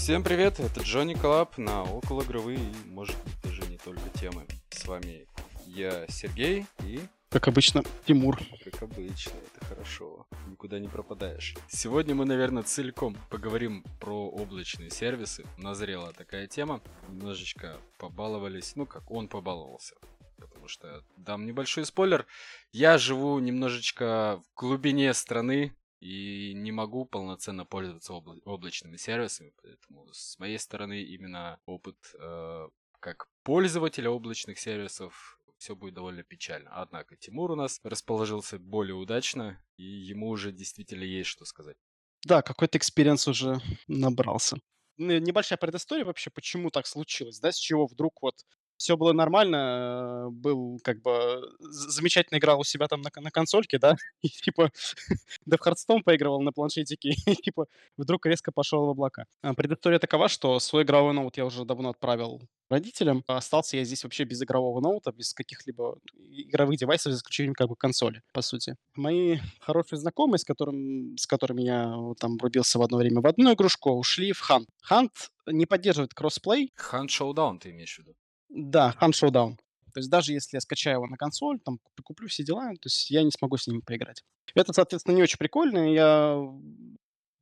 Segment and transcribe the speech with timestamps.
[0.00, 4.46] Всем привет, это Джонни Коллаб на около игровые и, может быть, даже не только темы.
[4.70, 5.26] С вами
[5.66, 8.40] я, Сергей, и, Как обычно, Тимур.
[8.64, 11.54] как обычно, это хорошо, никуда не пропадаешь.
[11.68, 15.44] Сегодня мы, наверное, целиком поговорим про облачные сервисы.
[15.58, 16.80] Назрела такая тема,
[17.10, 19.96] немножечко побаловались, ну как, он побаловался.
[20.38, 22.26] Потому что, дам небольшой спойлер,
[22.72, 30.12] я живу немножечко в глубине страны, и не могу полноценно пользоваться обла- облачными сервисами, поэтому
[30.12, 32.68] с моей стороны именно опыт э,
[33.00, 36.70] как пользователя облачных сервисов все будет довольно печально.
[36.72, 41.76] Однако Тимур у нас расположился более удачно, и ему уже действительно есть что сказать.
[42.24, 44.58] Да, какой-то experience уже набрался.
[44.96, 48.34] Небольшая предыстория вообще, почему так случилось, да, с чего вдруг вот
[48.80, 53.30] все было нормально, э, был как бы з- замечательно играл у себя там на, на
[53.30, 54.70] консольке, да, и типа
[55.46, 57.66] да в Hearthstone поигрывал на планшетике, и типа
[57.98, 59.26] вдруг резко пошел в облака.
[59.42, 63.22] А Предыстория такова, что свой игровой ноут я уже давно отправил родителям.
[63.26, 65.98] А Остался я здесь вообще без игрового ноута, без каких-либо
[66.30, 68.76] игровых девайсов, за исключением как бы консоли, по сути.
[68.94, 73.52] Мои хорошие знакомые, с, которым, с которыми я там врубился в одно время в одну
[73.52, 74.66] игрушку, ушли в Hunt.
[74.90, 75.10] Hunt
[75.46, 78.14] не поддерживает кроссплей, Hunt Showdown ты имеешь в виду?
[78.50, 79.56] Да, Hunt Showdown.
[79.92, 83.10] То есть даже если я скачаю его на консоль, там куплю, все дела, то есть
[83.10, 84.22] я не смогу с ними поиграть.
[84.54, 85.92] Это, соответственно, не очень прикольно.
[85.92, 86.40] Я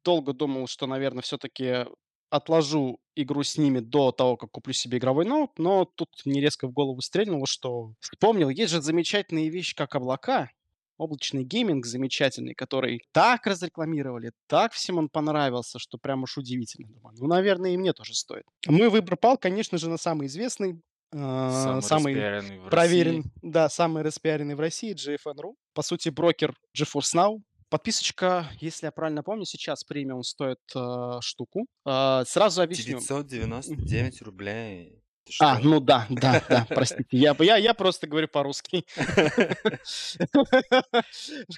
[0.04, 1.86] долго думал, что, наверное, все-таки
[2.30, 6.68] отложу игру с ними до того, как куплю себе игровой ноут, но тут мне резко
[6.68, 10.50] в голову стрельнуло, что вспомнил, есть же замечательные вещи, как облака,
[10.98, 16.88] облачный гейминг замечательный, который так разрекламировали, так всем он понравился, что прям уж удивительно.
[16.88, 18.44] Думаю, ну, наверное, и мне тоже стоит.
[18.66, 23.30] Мой выбор пал, конечно же, на самый известный, Самый, самый распиаренный в проверен, России.
[23.42, 25.54] да, самый распиаренный в России, GFN.ru.
[25.74, 27.38] По сути, брокер GeForce Now.
[27.70, 31.66] Подписочка, если я правильно помню, сейчас премиум стоит э, штуку.
[31.86, 32.98] Э, сразу объясню.
[32.98, 35.02] 999 рублей.
[35.24, 35.68] Ты А, что?
[35.68, 37.04] ну да, да, да, простите.
[37.10, 38.84] Я, я, я просто говорю по-русски.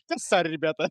[0.09, 0.91] Косарь, ребята.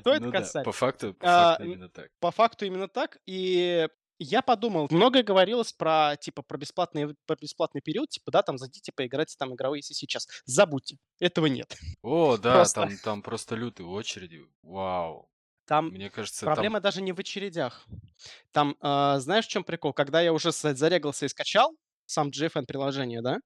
[0.00, 0.64] Стоит Ну да, косарь.
[0.64, 2.08] по факту, по А, факту именно так.
[2.20, 3.18] По факту именно так.
[3.26, 3.88] И
[4.18, 8.92] я подумал, многое говорилось про, типа, про бесплатный, про бесплатный период, типа, да, там, зайдите,
[8.92, 10.26] поиграйте там игровые, если сейчас.
[10.44, 10.98] Забудьте.
[11.20, 11.76] Этого нет.
[12.02, 12.82] О, да, Просто.
[12.82, 14.42] там, там просто лютые очереди.
[14.62, 15.28] Вау.
[15.66, 17.86] Там Мне кажется, там Проблема даже не в очередях.
[18.52, 19.94] Там, а, знаешь, в чем прикол?
[19.94, 23.38] Когда я уже за- зарегался и скачал сам GFN приложение, да,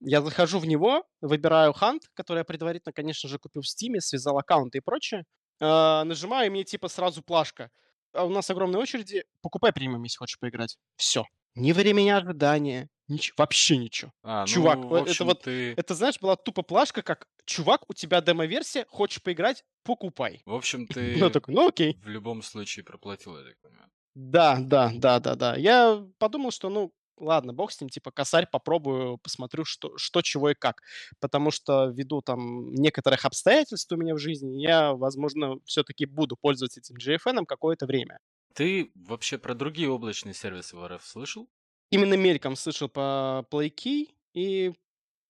[0.00, 4.36] я захожу в него, выбираю Hunt, который я предварительно, конечно же, купил в Steam, связал
[4.36, 5.24] аккаунты и прочее,
[5.60, 7.70] а, нажимаю, и мне типа сразу плашка.
[8.14, 10.76] А у нас огромные очереди, покупай премиум, если хочешь поиграть.
[10.96, 11.24] Все.
[11.54, 14.10] Ни времени ожидания, ничего, вообще ничего.
[14.22, 15.74] А, Чувак, ну, в это общем, вот- ты...
[15.76, 20.42] Это, знаешь, была тупо плашка, как, чувак, у тебя демо-версия, хочешь поиграть, покупай.
[20.46, 21.98] В общем, Ну, ты такой, ну окей.
[22.02, 23.90] в любом случае проплатил, я так понимаю.
[24.14, 25.56] Да, да, да, да, да.
[25.56, 30.50] Я подумал, что, ну, ладно, бог с ним, типа, косарь, попробую, посмотрю, что, что, чего
[30.50, 30.82] и как.
[31.20, 36.80] Потому что ввиду там некоторых обстоятельств у меня в жизни, я, возможно, все-таки буду пользоваться
[36.80, 38.18] этим GFN какое-то время.
[38.54, 41.48] Ты вообще про другие облачные сервисы в РФ слышал?
[41.90, 44.72] Именно мельком слышал по PlayKey, и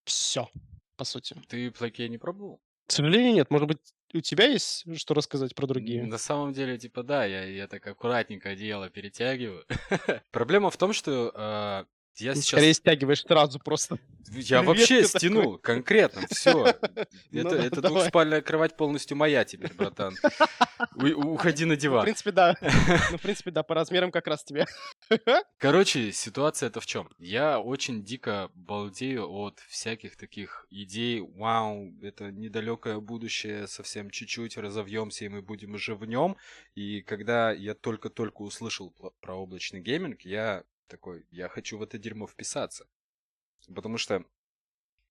[0.05, 0.49] все,
[0.95, 1.35] по сути.
[1.47, 2.61] Ты Play не пробовал?
[2.87, 3.49] К сожалению, нет.
[3.49, 3.79] Может быть,
[4.13, 6.03] у тебя есть что рассказать про другие?
[6.03, 9.65] На самом деле, типа, да, я, я так аккуратненько одеяло перетягиваю.
[10.31, 11.85] Проблема в том, что э,
[12.17, 12.57] я Ты сейчас...
[12.59, 13.99] Скорее стягиваешь сразу просто.
[14.31, 16.75] Я Привет, вообще ты стянул, конкретно, все.
[17.31, 18.01] Ну Это, да, это давай.
[18.01, 20.15] двухспальная кровать полностью моя теперь, братан.
[20.95, 22.03] У- уходи на Ну, В диван.
[22.03, 22.55] принципе, да.
[23.11, 24.65] Ну, в принципе, да, по размерам как раз тебе.
[25.57, 27.09] Короче, ситуация это в чем?
[27.17, 31.21] Я очень дико балдею от всяких таких идей.
[31.21, 36.37] Вау, это недалекое будущее, совсем чуть-чуть разовьемся, и мы будем уже в нем.
[36.75, 40.63] И когда я только-только услышал про облачный гейминг, я
[40.93, 42.85] такой, я хочу в это дерьмо вписаться.
[43.73, 44.23] Потому что,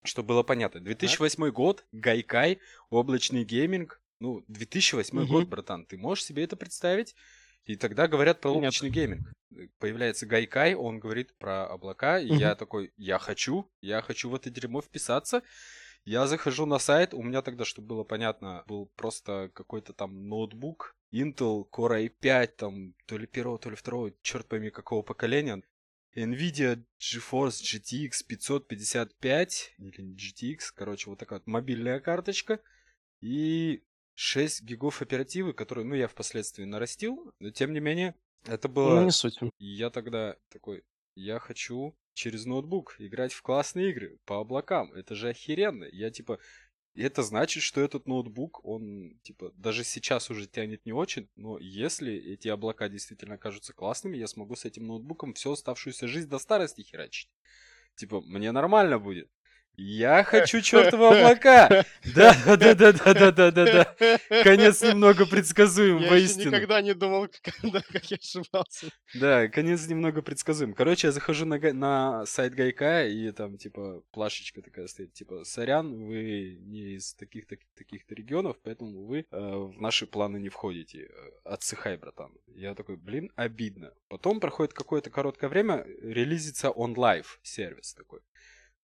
[0.04, 4.00] что было понятно, 2008 год, Gaikai, облачный гейминг.
[4.20, 5.50] Ну, 2008 год, Мгм.
[5.50, 7.16] братан, ты можешь себе это представить?
[7.64, 8.58] И тогда говорят про Нет.
[8.58, 9.32] облачный гейминг.
[9.80, 12.38] Появляется Гайкай, он говорит про облака, и Мгм.
[12.38, 15.42] я такой, я хочу, я хочу в это дерьмо вписаться.
[16.04, 20.96] Я захожу на сайт, у меня тогда, чтобы было понятно, был просто какой-то там ноутбук,
[21.12, 25.62] Intel Core i5, там, то ли первого, то ли второго, черт пойми, какого поколения.
[26.14, 32.60] Nvidia GeForce GTX 555, или GTX, короче, вот такая вот мобильная карточка.
[33.20, 33.82] И
[34.14, 38.14] 6 гигов оперативы, которые, ну, я впоследствии нарастил, но тем не менее,
[38.46, 39.00] это было...
[39.00, 39.38] Ну, не суть.
[39.58, 44.92] Я тогда такой, я хочу через ноутбук играть в классные игры по облакам.
[44.92, 45.84] Это же охеренно.
[45.84, 46.38] Я типа,
[46.94, 51.58] И это значит, что этот ноутбук, он, типа, даже сейчас уже тянет не очень, но
[51.58, 56.38] если эти облака действительно окажутся классными, я смогу с этим ноутбуком всю оставшуюся жизнь до
[56.38, 57.30] старости херачить.
[57.94, 59.30] Типа, мне нормально будет.
[59.76, 61.84] Я хочу чертова облака!
[62.14, 64.42] Да, да, да, да, да, да, да, да.
[64.42, 66.50] Конец немного предсказуем, я воистину.
[66.50, 68.88] Я никогда не думал, когда, как я ошибался.
[69.14, 70.74] Да, конец немного предсказуем.
[70.74, 76.06] Короче, я захожу на, на сайт Гайка, и там, типа, плашечка такая стоит, типа, сорян,
[76.06, 81.08] вы не из таких-то таких регионов, поэтому вы э, в наши планы не входите.
[81.44, 82.32] Отсыхай, братан.
[82.54, 83.94] Я такой, блин, обидно.
[84.08, 88.20] Потом проходит какое-то короткое время, релизится онлайн-сервис такой.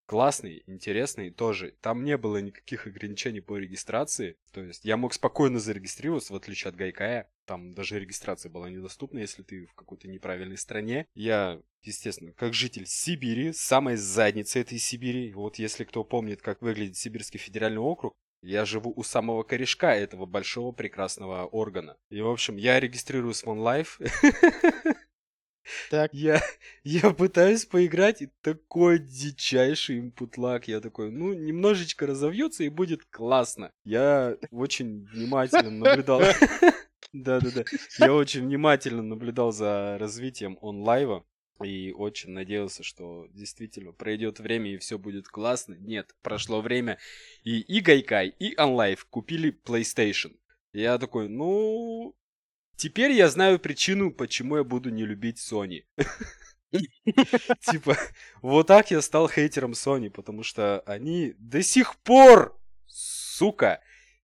[0.09, 1.75] Классный, интересный тоже.
[1.83, 4.39] Там не было никаких ограничений по регистрации.
[4.53, 7.31] То есть я мог спокойно зарегистрироваться, в отличие от Гайкая.
[7.45, 11.07] Там даже регистрация была недоступна, если ты в какой-то неправильной стране.
[11.15, 15.35] Я, естественно, как житель Сибири, самой задницы этой Сибири.
[15.35, 20.25] Вот если кто помнит, как выглядит Сибирский федеральный округ, я живу у самого корешка этого
[20.25, 21.99] большого прекрасного органа.
[22.09, 24.95] И, в общем, я регистрируюсь в OnLive.
[25.91, 26.43] Так, Я,
[26.85, 30.63] я пытаюсь поиграть, и такой дичайший lag.
[30.67, 33.73] Я такой, ну, немножечко разовьется и будет классно.
[33.85, 36.23] Я очень внимательно наблюдал.
[37.13, 37.65] Да-да-да.
[37.99, 41.25] Я очень внимательно наблюдал за развитием онлайва.
[41.65, 45.75] И очень надеялся, что действительно пройдет время и все будет классно.
[45.75, 46.99] Нет, прошло время.
[47.43, 50.37] И и Гайкай, и онлайв купили PlayStation.
[50.73, 52.15] Я такой, ну,
[52.79, 55.83] Теперь я знаю причину, почему я буду не любить Sony.
[57.61, 57.97] Типа,
[58.41, 63.83] вот так я стал хейтером Sony, потому что они до сих пор, сука,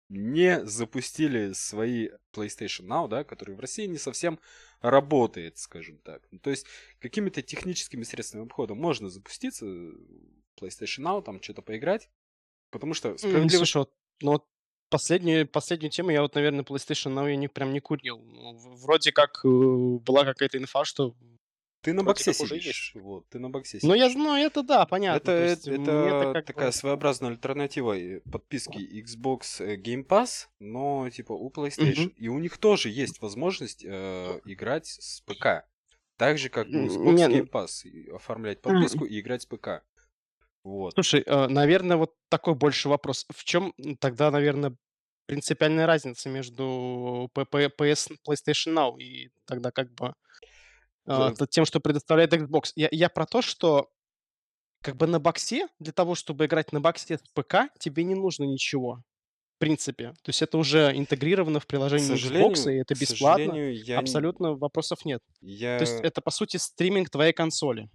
[0.08, 4.40] не запустили свои PlayStation Now, да, который в России не совсем
[4.80, 6.26] работает, скажем так.
[6.32, 6.66] Ну, то есть,
[6.98, 9.94] какими-то техническими средствами обхода можно запуститься в
[10.60, 12.10] PlayStation Now, там что-то поиграть,
[12.70, 13.58] потому что справедливо...
[13.58, 13.92] слушай, вот,
[14.22, 14.44] ну вот
[14.90, 18.18] последнюю, последнюю тему я вот, наверное, PlayStation Now я не, прям не курил.
[18.18, 21.14] Ну, Вроде как э, была какая-то инфа, что...
[21.82, 22.92] Ты на боксе сидишь.
[22.94, 24.20] Вот, ты на боксе Ну, я сидишь.
[24.22, 25.16] знаю, это да, понятно.
[25.16, 30.48] Это, то есть это, как такая бы- своеобразная альтернатива э, подписки Xbox э, Game Pass,
[30.58, 32.12] но типа у PlayStation.
[32.16, 35.64] И у них тоже есть возможность э, играть с ПК.
[36.18, 37.84] Так же, как у Xbox не, ну- Game Pass.
[37.88, 39.82] и оформлять подписку и играть с ПК.
[40.62, 40.94] Вот.
[40.94, 43.26] Слушай, э, наверное, вот такой больше вопрос.
[43.34, 44.76] В чем тогда, наверное,
[45.26, 50.12] принципиальная разница между PP, PS, PlayStation Now и тогда как бы
[51.06, 52.72] э, тем, что предоставляет Xbox?
[52.74, 53.88] Я, я про то, что
[54.82, 58.44] как бы на боксе, для того, чтобы играть на боксе с ПК, тебе не нужно
[58.44, 59.02] ничего.
[59.56, 60.12] В принципе.
[60.22, 63.54] То есть это уже интегрировано в приложение Xbox, и это бесплатно.
[63.54, 65.20] я, Абсолютно вопросов нет.
[65.42, 65.78] я...
[65.78, 67.90] То есть это, по сути, стриминг твоей консоли.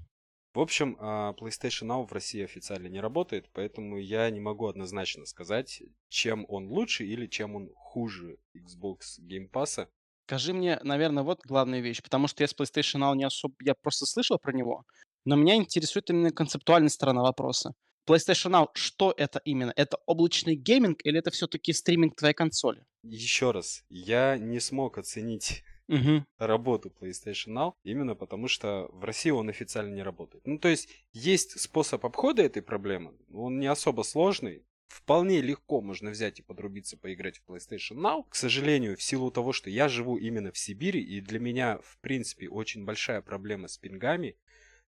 [0.56, 5.26] В общем, а, PlayStation Now в России официально не работает, поэтому я не могу однозначно
[5.26, 9.86] сказать, чем он лучше или чем он хуже Xbox Game Pass.
[10.28, 13.54] Скажи мне, наверное, вот главная вещь, потому что я с PlayStation Now не особо...
[13.60, 14.86] Я просто слышал про него,
[15.26, 17.74] но меня интересует именно концептуальная сторона вопроса.
[18.08, 19.74] PlayStation Now, что это именно?
[19.76, 22.86] Это облачный гейминг или это все-таки стриминг твоей консоли?
[23.04, 26.26] Еще раз, я не смог оценить Угу.
[26.40, 30.46] работу PlayStation Now, именно потому что в России он официально не работает.
[30.48, 36.10] Ну, то есть, есть способ обхода этой проблемы, он не особо сложный, вполне легко можно
[36.10, 38.26] взять и подрубиться, поиграть в PlayStation Now.
[38.30, 42.00] К сожалению, в силу того, что я живу именно в Сибири, и для меня, в
[42.00, 44.38] принципе, очень большая проблема с пингами,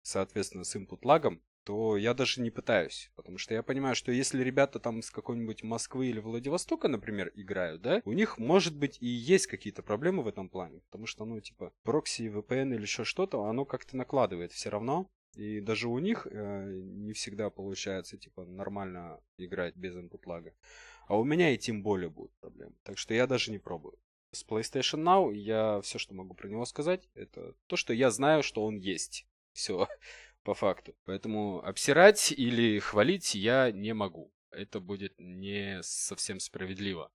[0.01, 3.11] соответственно, с input лагом, то я даже не пытаюсь.
[3.15, 7.83] Потому что я понимаю, что если ребята там с какой-нибудь Москвы или Владивостока, например, играют,
[7.83, 10.79] да, у них, может быть, и есть какие-то проблемы в этом плане.
[10.89, 15.11] Потому что, ну, типа, прокси, VPN или еще что-то, оно как-то накладывает все равно.
[15.35, 20.55] И даже у них э, не всегда получается, типа, нормально играть без input лага.
[21.07, 22.73] А у меня и тем более будут проблемы.
[22.81, 23.99] Так что я даже не пробую.
[24.31, 28.41] С PlayStation Now я все, что могу про него сказать, это то, что я знаю,
[28.41, 29.27] что он есть.
[29.53, 29.87] Все,
[30.49, 30.95] по факту.
[31.05, 34.33] Поэтому обсирать или хвалить я не могу.
[34.49, 37.11] Это будет не совсем справедливо,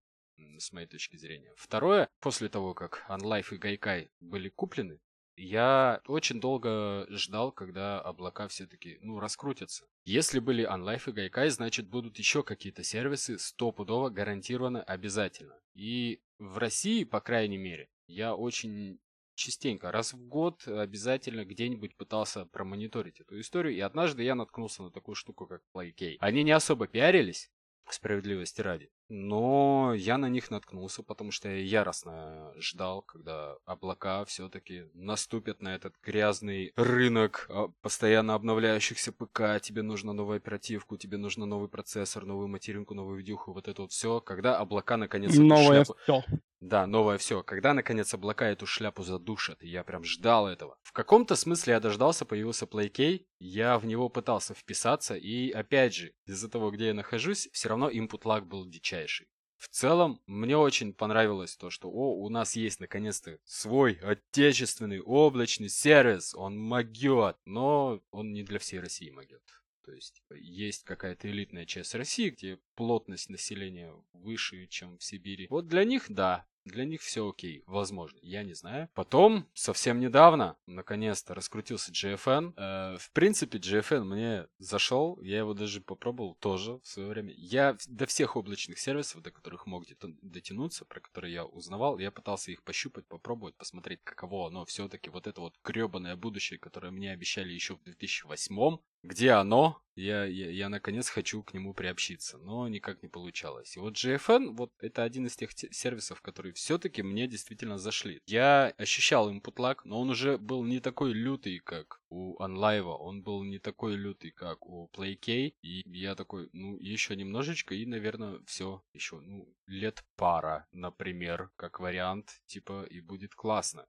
[0.59, 1.53] с моей точки зрения.
[1.57, 5.01] Второе, после того, как OnLife и Гайкай были куплены,
[5.35, 9.85] я очень долго ждал, когда облака все-таки, ну, раскрутятся.
[10.05, 15.59] Если были OnLife и Гайкай, значит будут еще какие-то сервисы стопудово гарантированно обязательно.
[15.75, 19.01] И в России, по крайней мере, я очень
[19.35, 23.75] частенько, раз в год обязательно где-нибудь пытался промониторить эту историю.
[23.75, 26.17] И однажды я наткнулся на такую штуку, как PlayK.
[26.21, 27.51] Они не особо пиарились,
[27.93, 28.91] справедливости ради.
[29.09, 35.75] но я на них наткнулся, потому что я яростно ждал, когда облака все-таки наступят на
[35.75, 42.25] этот грязный рынок а, постоянно обновляющихся ПК, тебе нужно новую оперативку, тебе нужно новый процессор,
[42.25, 45.97] новую материнку, новую видюху, вот это вот все, когда облака наконец Новое шляпу...
[46.03, 46.25] все.
[46.65, 47.43] Да, новое все.
[47.43, 50.79] Когда наконец облака эту шляпу задушат, я прям ждал этого.
[50.83, 56.15] В каком-то смысле я дождался, появился PlayKey, я в него пытался вписаться, и опять же,
[56.25, 59.29] из-за того, где я нахожусь, все равно input lag был дичайший.
[59.59, 65.69] В целом, мне очень понравилось то, что о, у нас есть наконец-то свой отечественный облачный
[65.69, 69.43] сервис, он могет, но он не для всей России могет.
[69.85, 75.47] То есть есть какая-то элитная часть России, где плотность населения выше, чем в Сибири.
[75.51, 78.89] Вот для них, да, для них все окей, возможно, я не знаю.
[78.95, 82.55] Потом, совсем недавно, наконец-то раскрутился GFN.
[82.57, 87.33] Э, в принципе, GFN мне зашел, я его даже попробовал тоже в свое время.
[87.37, 89.85] Я до всех облачных сервисов, до которых мог
[90.23, 95.27] дотянуться, про которые я узнавал, я пытался их пощупать, попробовать, посмотреть, каково оно все-таки вот
[95.27, 100.69] это вот гребаное будущее, которое мне обещали еще в 2008 где оно, я, я, я
[100.69, 103.77] наконец хочу к нему приобщиться, но никак не получалось.
[103.77, 108.21] И вот GFN, вот это один из тех сервисов, которые все-таки мне действительно зашли.
[108.27, 113.23] Я ощущал input lag, но он уже был не такой лютый, как у OnLive, он
[113.23, 118.41] был не такой лютый, как у PlayK, и я такой, ну, еще немножечко, и, наверное,
[118.47, 123.87] все, еще, ну, лет пара, например, как вариант, типа, и будет классно.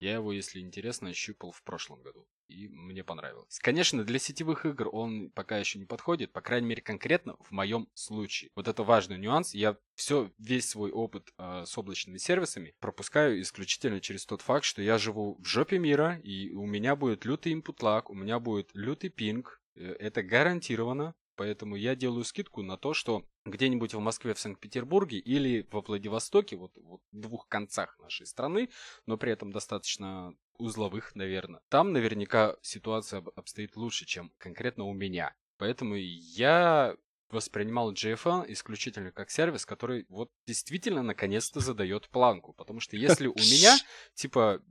[0.00, 3.58] Я его, если интересно, щупал в прошлом году и мне понравилось.
[3.58, 7.88] Конечно, для сетевых игр он пока еще не подходит, по крайней мере конкретно в моем
[7.94, 8.50] случае.
[8.54, 9.54] Вот это важный нюанс.
[9.54, 14.82] Я все, весь свой опыт э, с облачными сервисами пропускаю исключительно через тот факт, что
[14.82, 18.70] я живу в жопе мира, и у меня будет лютый input lag, у меня будет
[18.74, 21.14] лютый пинг, э, это гарантированно.
[21.36, 26.56] Поэтому я делаю скидку на то, что где-нибудь в Москве, в Санкт-Петербурге или во Владивостоке,
[26.56, 28.70] вот, вот в двух концах нашей страны,
[29.06, 31.60] но при этом достаточно узловых, наверное.
[31.68, 35.34] Там наверняка ситуация обстоит лучше, чем конкретно у меня.
[35.58, 36.96] Поэтому я
[37.30, 42.52] воспринимал GFN исключительно как сервис, который вот действительно наконец-то задает планку.
[42.52, 43.76] Потому что если у меня,
[44.14, 44.62] типа,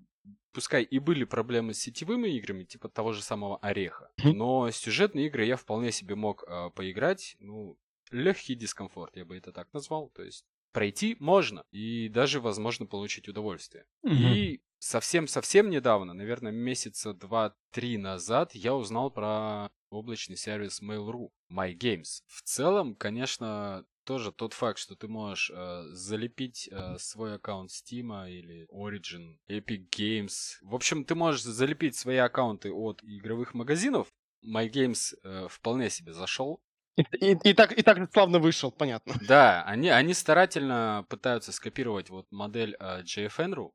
[0.52, 5.46] пускай и были проблемы с сетевыми играми, типа того же самого Ореха, но сюжетные игры
[5.46, 7.78] я вполне себе мог э, поиграть, ну,
[8.12, 10.10] легкий дискомфорт, я бы это так назвал.
[10.10, 13.86] То есть пройти можно и даже возможно получить удовольствие.
[14.04, 14.14] Угу.
[14.14, 22.22] И совсем-совсем недавно, наверное, месяца два-три назад, я узнал про облачный сервис Mail.ru, MyGames.
[22.28, 28.30] В целом, конечно, тоже тот факт, что ты можешь э, залепить э, свой аккаунт Steam
[28.30, 30.58] или Origin, Epic Games.
[30.62, 34.08] В общем, ты можешь залепить свои аккаунты от игровых магазинов.
[34.46, 36.62] MyGames э, вполне себе зашел.
[36.98, 39.16] И, и, и, так, и так славно вышел, понятно.
[39.28, 43.72] Да, они, они старательно пытаются скопировать вот модель э, JFN.ru,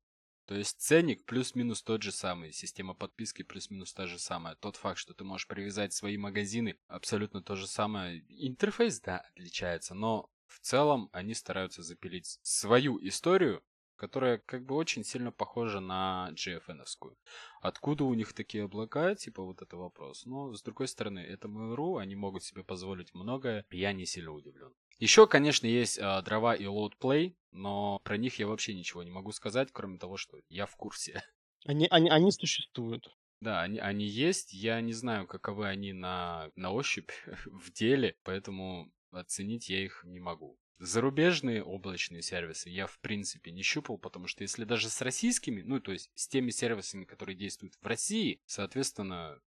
[0.49, 4.55] то есть ценник плюс-минус тот же самый, система подписки плюс-минус та же самая.
[4.55, 8.25] Тот факт, что ты можешь привязать свои магазины, абсолютно то же самое.
[8.31, 13.63] Интерфейс, да, отличается, но в целом они стараются запилить свою историю,
[13.97, 17.19] которая как бы очень сильно похожа на GFN-овскую.
[17.61, 20.25] Откуда у них такие облака, типа вот это вопрос.
[20.25, 24.73] Но, с другой стороны, это Mail.ru, они могут себе позволить многое, я не сильно удивлен.
[24.99, 29.33] Еще, конечно, есть э, дрова и loadplay, но про них я вообще ничего не могу
[29.33, 31.23] сказать, кроме того, что я в курсе.
[31.65, 33.09] Они, они, они существуют.
[33.41, 34.53] Да, они, они есть.
[34.53, 37.11] Я не знаю, каковы они на, на ощупь
[37.47, 40.59] в деле, поэтому оценить я их не могу.
[40.79, 45.81] Зарубежные облачные сервисы я в принципе не щупал, потому что если даже с российскими, ну
[45.81, 49.41] то есть с теми сервисами, которые действуют в России, соответственно,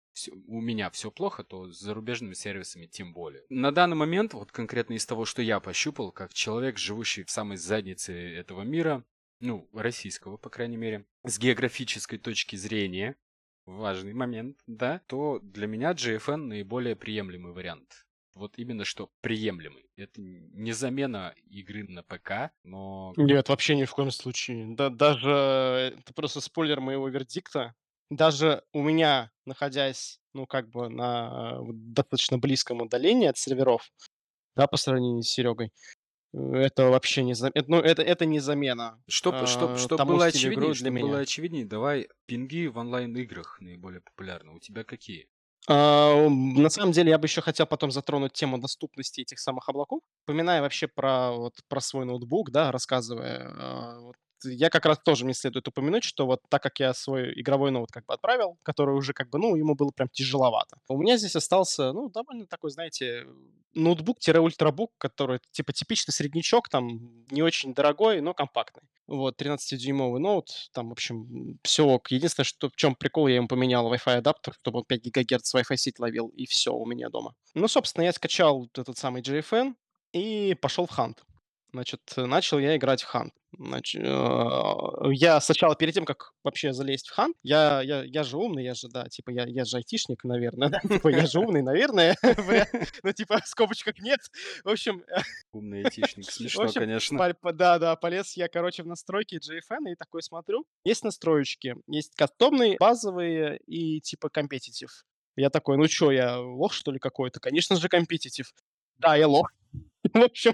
[0.48, 3.44] у меня все плохо, то с зарубежными сервисами тем более.
[3.50, 7.58] На данный момент, вот конкретно из того, что я пощупал, как человек, живущий в самой
[7.58, 9.04] заднице этого мира,
[9.40, 13.16] ну, российского, по крайней мере, с географической точки зрения,
[13.66, 18.06] важный момент, да, то для меня GFN наиболее приемлемый вариант.
[18.34, 19.90] Вот именно что приемлемый.
[19.98, 23.14] Это не замена игры на ПК, но...
[23.18, 24.74] Нет, вообще ни в коем случае.
[24.76, 27.76] Да, даже э, это просто спойлер моего вердикта
[28.12, 33.90] даже у меня, находясь, ну, как бы на достаточно близком удалении от серверов,
[34.56, 35.72] да, по сравнению с Серегой,
[36.34, 37.66] э, это вообще не замена.
[37.68, 39.02] Ну, это, это не замена.
[39.08, 44.52] Чтоб, э, чтоб, чтоб было очевиднее, чтобы было очевиднее, давай пинги в онлайн-играх наиболее популярны.
[44.52, 45.30] У тебя какие?
[45.70, 50.02] А, на самом деле, я бы еще хотел потом затронуть тему доступности этих самых облаков,
[50.26, 55.26] упоминая вообще про, вот, про свой ноутбук, да, рассказывая, а, вот, я как раз тоже
[55.26, 58.96] мне следует упомянуть, что вот так как я свой игровой ноут как бы отправил, который
[58.96, 60.78] уже как бы, ну, ему было прям тяжеловато.
[60.88, 63.26] У меня здесь остался, ну, довольно такой, знаете,
[63.74, 68.84] ноутбук-ультрабук, который типа типичный среднячок, там, не очень дорогой, но компактный.
[69.08, 72.12] Вот, 13-дюймовый ноут, там, в общем, все ок.
[72.12, 75.76] Единственное, что в чем прикол, я ему поменял Wi-Fi адаптер, чтобы он 5 ГГц Wi-Fi
[75.76, 77.34] сеть ловил, и все у меня дома.
[77.54, 79.76] Ну, собственно, я скачал этот самый JFN
[80.14, 81.18] и пошел в Hunt.
[81.74, 83.32] Значит, начал я играть в Hunt.
[83.58, 88.38] Значит, э, я сначала, перед тем, как вообще залезть в Hunt, я, я, я же
[88.38, 91.62] умный, я же, да, типа, я, я же айтишник, наверное, да, типа, я же умный,
[91.62, 92.18] наверное,
[93.04, 94.20] ну, типа, скобочках нет.
[94.64, 95.04] В общем...
[95.54, 97.36] Умный айтишник, смешно, конечно.
[97.54, 100.66] Да, да, полез я, короче, в настройки JFN и такой смотрю.
[100.84, 105.06] Есть настроечки, есть кастомные, базовые и, типа, компетитив.
[105.38, 107.40] Я такой, ну что, я лох, что ли, какой-то?
[107.40, 108.54] Конечно же, компетитив.
[108.98, 109.50] Да, я лох.
[110.14, 110.54] В общем,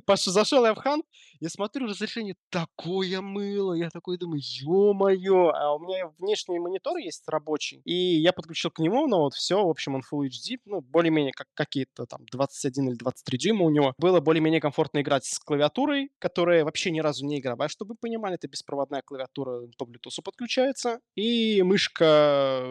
[0.00, 1.02] Паша, зашел я в хан,
[1.40, 3.74] я смотрю, разрешение такое мыло.
[3.74, 5.48] Я такой думаю, ё-моё.
[5.50, 7.80] А у меня внешний монитор есть рабочий.
[7.84, 11.32] И я подключил к нему, но вот все, в общем, он Full HD, ну, более-менее
[11.32, 13.94] как какие-то там 21 или 23 дюйма у него.
[13.98, 18.36] Было более-менее комфортно играть с клавиатурой, которая вообще ни разу не игровая, чтобы вы понимали,
[18.36, 21.00] это беспроводная клавиатура по Bluetooth подключается.
[21.14, 22.62] И мышка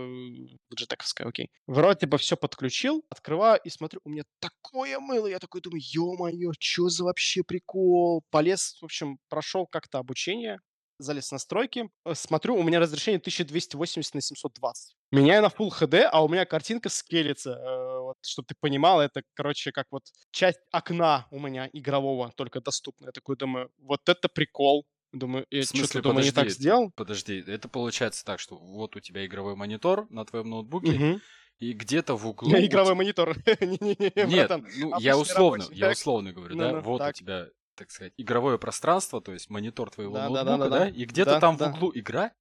[0.74, 1.50] Logitech, окей.
[1.68, 5.28] Вроде бы все подключил, открываю и смотрю, у меня такое мыло.
[5.28, 8.24] Я такой думаю, ё-моё, чё за вообще прикол?
[8.30, 10.60] Полез, в общем, прошел как-то обучение,
[11.00, 14.96] залез в настройки, э, смотрю, у меня разрешение 1280 на 720.
[15.12, 17.52] Меняю на Full HD, а у меня картинка скелится.
[17.52, 22.60] Э, вот, чтобы ты понимал, это, короче, как вот часть окна у меня игрового только
[22.62, 23.08] доступна.
[23.08, 24.86] Я такой думаю, вот это прикол.
[25.14, 26.92] Думаю, я что-то думаю, не так сделал.
[26.94, 31.22] Подожди, это получается так, что вот у тебя игровой монитор на твоем ноутбуке, угу
[31.60, 32.52] и где-то в углу...
[32.52, 33.36] Игровой монитор.
[33.62, 39.22] Нет, ну, я условно, я условно говорю, да, вот у тебя, так сказать, игровое пространство,
[39.22, 42.32] то есть монитор твоего ноутбука, да, и где-то там в углу игра.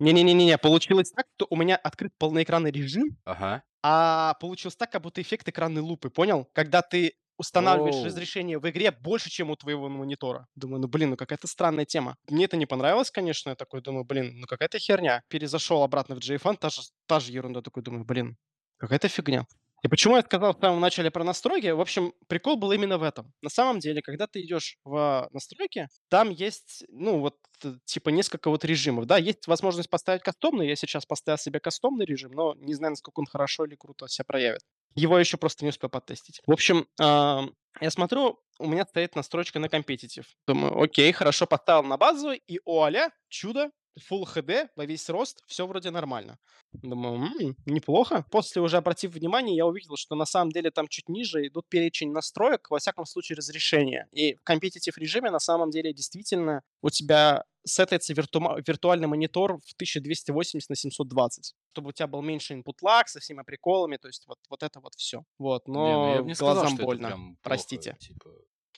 [0.00, 3.64] Не-не-не-не, получилось так, что у меня открыт полноэкранный режим, ага.
[3.82, 6.48] а получилось так, как будто эффект экранной лупы, понял?
[6.52, 8.04] Когда ты устанавливаешь Оу.
[8.04, 10.46] разрешение в игре больше, чем у твоего монитора.
[10.54, 12.16] Думаю, ну блин, ну какая-то странная тема.
[12.28, 13.50] Мне это не понравилось, конечно.
[13.50, 15.22] Я такой думаю, блин, ну какая-то херня.
[15.28, 17.62] Перезашел обратно в JFN, та же, та же ерунда.
[17.62, 18.36] Такой думаю, блин,
[18.76, 19.46] какая-то фигня.
[19.82, 21.68] И почему я сказал в самом начале про настройки?
[21.68, 23.32] В общем, прикол был именно в этом.
[23.42, 28.50] На самом деле, когда ты идешь в настройки, там есть, ну, вот, э, типа, несколько
[28.50, 29.06] вот режимов.
[29.06, 30.66] Да, есть возможность поставить кастомный.
[30.66, 34.24] Я сейчас поставил себе кастомный режим, но не знаю, насколько он хорошо или круто себя
[34.24, 34.62] проявит.
[34.94, 36.40] Его еще просто не успел потестить.
[36.46, 40.26] В общем, я смотрю, у меня стоит настройка на компетитив.
[40.46, 43.70] Думаю, окей, хорошо, поставил на базовый, и оля, чудо,
[44.10, 46.38] Full HD во весь рост, все вроде нормально.
[46.72, 48.24] Думаю, м-м, неплохо.
[48.30, 52.12] После уже обратив внимание, я увидел, что на самом деле там чуть ниже идут перечень
[52.12, 54.06] настроек, во всяком случае разрешения.
[54.12, 59.74] И в компетитив режиме на самом деле действительно у тебя сетается вирту- виртуальный монитор в
[59.74, 64.26] 1280 на 720, чтобы у тебя был меньше input lag со всеми приколами, то есть
[64.26, 65.22] вот, вот это вот все.
[65.38, 67.96] Вот, но не, ну не глазам сказал, больно, плохо, простите.
[68.00, 68.30] Типа...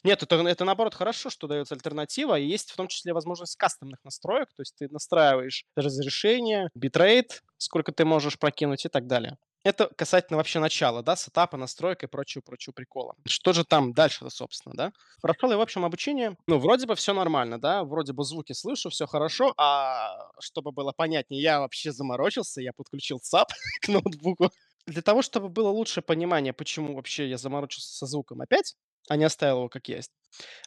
[0.02, 4.02] Нет, это, это наоборот хорошо, что дается альтернатива, и есть в том числе возможность кастомных
[4.02, 9.36] настроек, то есть ты настраиваешь разрешение, битрейт, сколько ты можешь прокинуть и так далее.
[9.62, 13.14] Это касательно вообще начала, да, сетапа, настроек и прочего-прочего прикола.
[13.26, 14.92] Что же там дальше-то, собственно, да?
[15.20, 16.36] Прошел я, в общем, обучение.
[16.46, 20.92] Ну, вроде бы все нормально, да, вроде бы звуки слышу, все хорошо, а чтобы было
[20.92, 23.48] понятнее, я вообще заморочился, я подключил саб
[23.82, 24.50] к ноутбуку.
[24.86, 28.76] Для того, чтобы было лучшее понимание, почему вообще я заморочился со звуком опять,
[29.08, 30.10] а не оставил его как есть.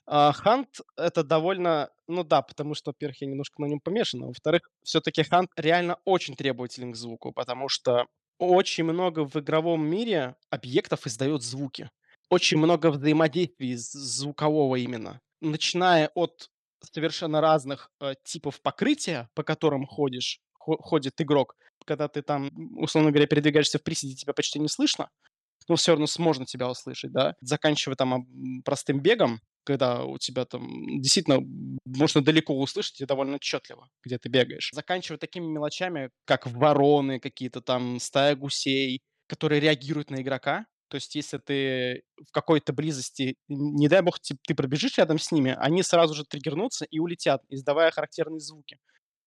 [0.05, 4.69] Hunt это довольно, ну да, потому что, во-первых, я немножко на нем помешан, а во-вторых,
[4.83, 8.05] все-таки Hunt реально очень требователен к звуку, потому что
[8.49, 11.89] очень много в игровом мире объектов издает звуки.
[12.29, 15.19] Очень много взаимодействий звукового именно.
[15.41, 16.49] Начиная от
[16.91, 23.27] совершенно разных э, типов покрытия, по которым ходишь, ходит игрок, когда ты там, условно говоря,
[23.27, 25.09] передвигаешься в приседе, тебя почти не слышно,
[25.67, 31.01] но все равно можно тебя услышать, да, заканчивая там простым бегом, когда у тебя там
[31.01, 31.39] действительно
[31.85, 34.71] можно далеко услышать и довольно отчетливо, где ты бегаешь.
[34.73, 40.65] Заканчивая такими мелочами, как вороны какие-то там, стая гусей, которые реагируют на игрока.
[40.89, 45.55] То есть, если ты в какой-то близости, не дай бог, ты, пробежишь рядом с ними,
[45.57, 48.77] они сразу же триггернутся и улетят, издавая характерные звуки.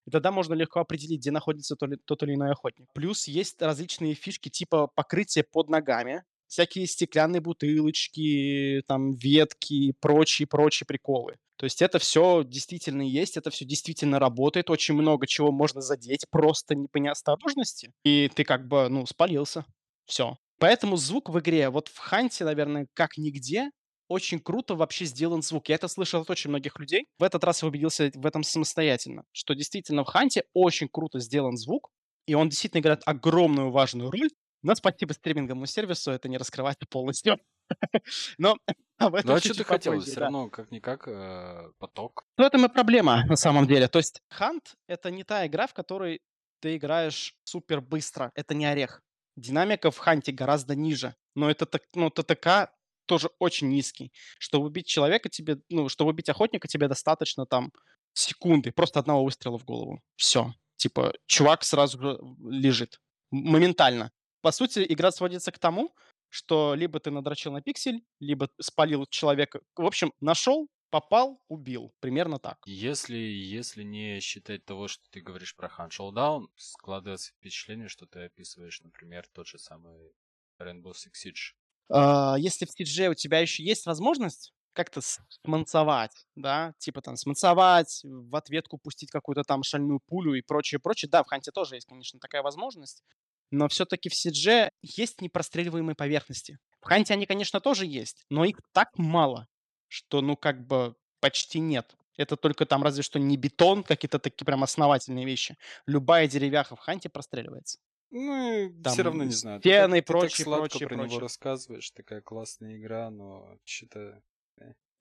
[0.06, 2.86] И тогда можно легко определить, где находится тот, тот или иной охотник.
[2.94, 11.36] Плюс есть различные фишки типа покрытия под ногами, всякие стеклянные бутылочки, там ветки, прочие-прочие приколы.
[11.56, 16.26] То есть это все действительно есть, это все действительно работает, очень много чего можно задеть
[16.30, 19.64] просто не по неосторожности, и ты как бы, ну, спалился.
[20.04, 20.36] Все.
[20.58, 23.70] Поэтому звук в игре, вот в Ханте, наверное, как нигде,
[24.08, 25.68] очень круто вообще сделан звук.
[25.68, 27.06] Я это слышал от очень многих людей.
[27.18, 31.56] В этот раз я убедился в этом самостоятельно, что действительно в Ханте очень круто сделан
[31.56, 31.90] звук,
[32.26, 34.30] и он действительно играет огромную важную роль.
[34.62, 37.38] Но спасибо стриминговому сервису это не раскрывает полностью.
[38.38, 38.56] Но
[38.98, 40.00] об этом ну а что ты хотел?
[40.00, 42.24] Все равно, как-никак, э, поток.
[42.38, 43.88] Ну, это и проблема, на самом деле.
[43.88, 46.20] То есть, Хант— это не та игра, в которой
[46.60, 48.30] ты играешь супер быстро.
[48.34, 49.02] Это не орех.
[49.36, 51.14] Динамика в Ханте гораздо ниже.
[51.34, 52.72] Но это, ну, ТТК
[53.06, 54.12] тоже очень низкий.
[54.38, 57.72] Чтобы убить человека тебе, ну, чтобы убить охотника тебе достаточно там
[58.12, 60.02] секунды, просто одного выстрела в голову.
[60.16, 60.54] Все.
[60.76, 63.00] Типа, чувак сразу лежит.
[63.30, 64.10] Моментально.
[64.46, 65.92] По сути, игра сводится к тому,
[66.28, 69.58] что либо ты надрочил на пиксель, либо спалил человека.
[69.74, 71.92] В общем, нашел, попал, убил.
[71.98, 72.58] Примерно так.
[72.64, 78.26] Если, если не считать того, что ты говоришь про Hunt Showdown, складывается впечатление, что ты
[78.26, 80.12] описываешь, например, тот же самый
[80.60, 81.54] Rainbow Six Siege.
[81.88, 88.02] А, если в CG у тебя еще есть возможность как-то сманцевать, да, типа там сманцевать,
[88.04, 91.08] в ответку пустить какую-то там шальную пулю и прочее, прочее.
[91.10, 93.02] Да, в Ханте тоже есть, конечно, такая возможность,
[93.50, 96.58] но все-таки в CG есть непростреливаемые поверхности.
[96.80, 99.48] В Ханте они, конечно, тоже есть, но их так мало,
[99.88, 101.96] что, ну, как бы почти нет.
[102.16, 105.56] Это только там разве что не бетон, какие-то такие прям основательные вещи.
[105.86, 107.78] Любая деревяха в Ханте простреливается.
[108.10, 109.60] Ну, Там все равно не знаю.
[109.60, 111.10] Стены и прочее, прочее, про прочее.
[111.10, 114.22] него рассказываешь, такая классная игра, но что-то...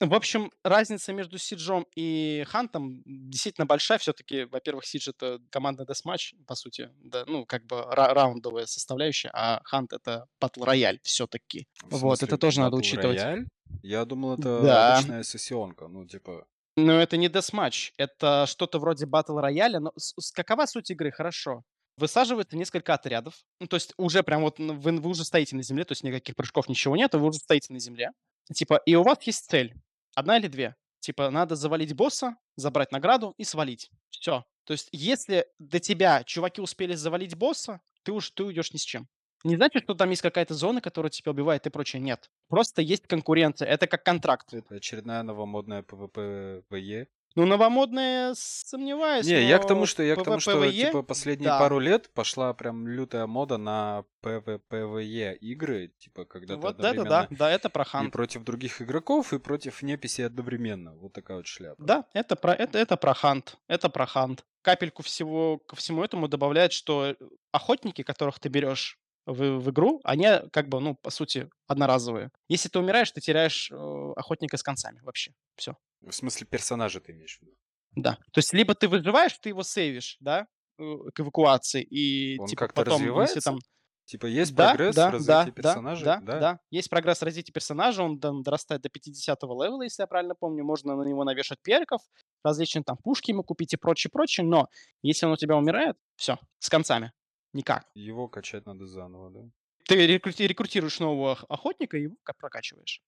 [0.01, 3.97] В общем, разница между Сиджом и Хантом действительно большая.
[3.97, 9.29] Все-таки, во-первых, Сидж— это командный десматч, по сути, да, ну, как бы ра- раундовая составляющая,
[9.33, 11.65] а Хант— это батл рояль все-таки.
[11.83, 13.21] Вот, это тоже надо учитывать.
[13.21, 13.45] Рояль?
[13.83, 14.97] Я думал, это Да.
[14.97, 16.45] обычная сессионка, ну, типа...
[16.77, 19.79] Но это не десматч, это что-то вроде батл рояля.
[19.79, 21.09] Но с- какова суть игры?
[21.11, 21.63] Хорошо.
[21.97, 23.45] Высаживается несколько отрядов.
[23.59, 26.35] Ну, то есть уже прям вот вы, вы уже стоите на земле, то есть никаких
[26.35, 28.11] прыжков, ничего нет, вы уже стоите на земле.
[28.53, 29.73] Типа, и у вас есть цель.
[30.13, 30.75] Одна или две.
[30.99, 33.89] Типа, надо завалить босса, забрать награду и свалить.
[34.09, 34.43] Все.
[34.65, 38.83] То есть, если до тебя чуваки успели завалить босса, ты уж ты уйдешь ни с
[38.83, 39.07] чем.
[39.43, 42.01] Не значит, что там есть какая-то зона, которая тебя убивает и прочее.
[42.01, 42.31] Нет.
[42.47, 43.67] Просто есть конкуренция.
[43.67, 44.51] Это как контракт.
[44.53, 47.07] Это очередная новомодная PvP-VE.
[47.35, 49.25] Ну, новомодные сомневаюсь.
[49.25, 51.59] Не, я к тому, что я к тому, что типа последние да.
[51.59, 56.89] пару лет пошла прям лютая мода на PvPvE игры, типа когда Вот ты это да,
[56.89, 58.13] одновременно да, это про и хант.
[58.13, 60.95] против других игроков, и против неписи одновременно.
[60.95, 61.83] Вот такая вот шляпа.
[61.83, 63.57] Да, это про, это, это про хант.
[63.67, 64.45] Это про хант.
[64.61, 67.15] Капельку всего, ко всему этому добавляет, что э,
[67.51, 72.31] охотники, которых ты берешь в, в игру, они как бы, ну, по сути, одноразовые.
[72.47, 75.33] Если ты умираешь, ты теряешь э, охотника с концами вообще.
[75.55, 75.75] Все.
[76.05, 77.53] В смысле персонажа ты имеешь в виду?
[77.95, 78.17] Да.
[78.31, 82.59] То есть либо ты выживаешь, ты его сейвишь, да, э, к эвакуации, и Он типа
[82.67, 83.37] как-то потом, развивается?
[83.37, 83.59] если там
[84.07, 86.05] Типа есть Да, прогресс да, в развитии да, персонажа?
[86.05, 86.59] да, да, да.
[86.69, 90.63] Есть прогресс развития персонажа, он дорастает до 50 левела, если я правильно помню.
[90.63, 92.01] Можно на него навешать перков,
[92.43, 94.45] различные там пушки ему купить и прочее, прочее.
[94.45, 94.69] Но
[95.01, 97.13] если он у тебя умирает, все, с концами.
[97.51, 97.87] Никак.
[97.95, 99.49] Его качать надо заново, да?
[99.87, 103.01] Ты рекрути- рекрутируешь нового ох- охотника и его как прокачиваешь.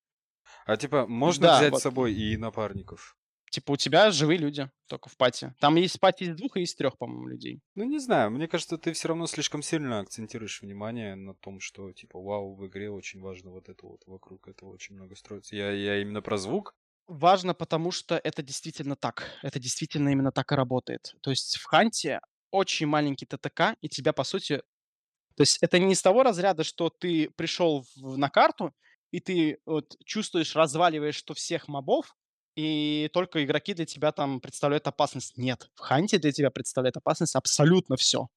[0.66, 1.80] А типа можно Да, взять вот.
[1.80, 3.16] с собой и напарников?
[3.50, 5.54] Типа у тебя живые люди только в пати.
[5.62, 7.62] Там есть пати из двух и из трех, по-моему, людей.
[7.76, 11.94] Ну, не знаю, мне кажется, ты все равно слишком сильно акцентируешь внимание на том, что,
[11.94, 15.56] типа, вау, в игре очень важно вот это вот, вокруг этого очень много строится.
[15.56, 16.76] Я, я именно про звук.
[17.08, 19.24] Важно, потому что это действительно так.
[19.42, 21.16] Это действительно именно так и работает.
[21.22, 22.20] То есть в Ханте
[22.52, 24.62] очень маленький ТТК, и тебя, по сути...
[25.38, 28.74] То есть это не из того разряда, что ты пришел в- на карту,
[29.12, 32.16] и ты вот чувствуешь, разваливаешь, что всех мобов,
[32.56, 35.38] и только игроки для тебя там представляют опасность.
[35.38, 38.28] Нет, в Ханте для тебя представляет опасность абсолютно все.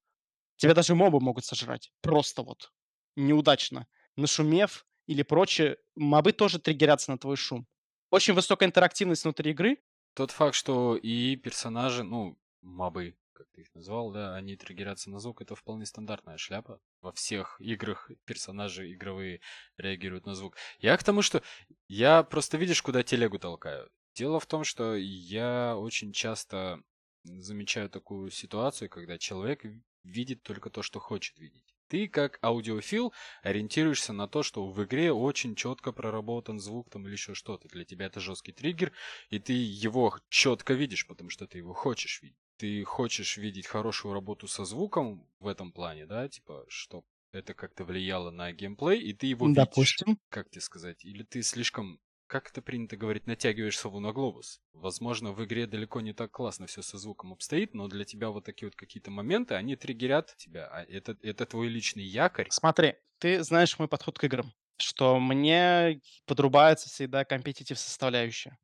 [0.57, 1.91] Тебя даже мобы могут сожрать.
[2.03, 2.71] Просто вот.
[3.17, 3.87] Неудачно.
[4.17, 7.67] Нашумев или прочее, мобы тоже триггерятся на твой шум.
[8.11, 9.79] Очень высокая интерактивность внутри игры.
[10.15, 15.19] Тот факт, что и персонажи, ну, мобы, как ты их назвал, да, они триггерятся на
[15.19, 16.79] звук, это вполне стандартная шляпа.
[17.01, 19.41] Во всех играх персонажи игровые
[19.79, 20.59] реагируют на звук.
[20.79, 21.43] Я к тому, что
[21.89, 23.91] я просто видишь, куда телегу толкаю.
[24.15, 26.83] Дело в том, что я очень часто
[27.25, 29.65] замечаю такую ситуацию, когда человек
[30.03, 31.75] видит только то, что хочет видеть.
[31.89, 37.13] Ты, как аудиофил, ориентируешься на то, что в игре очень четко проработан звук там или
[37.13, 37.69] еще что-то.
[37.69, 38.93] Для тебя это жесткий триггер,
[39.31, 42.50] и ты его четко видишь, потому что ты его хочешь видеть.
[42.61, 47.85] Ты хочешь видеть хорошую работу со звуком в этом плане, да, типа, что это как-то
[47.85, 49.65] влияло на геймплей, и ты его видишь.
[49.65, 50.19] Допустим.
[50.29, 51.03] Как тебе сказать?
[51.03, 54.61] Или ты слишком как это принято говорить, натягиваешь сову на глобус.
[54.73, 58.45] Возможно, в игре далеко не так классно все со звуком обстоит, но для тебя вот
[58.45, 60.69] такие вот какие-то моменты, они триггерят тебя.
[60.71, 62.47] А это, это твой личный якорь.
[62.51, 64.53] Смотри, ты знаешь мой подход к играм.
[64.77, 68.57] что мне подрубается всегда компетитив составляющая.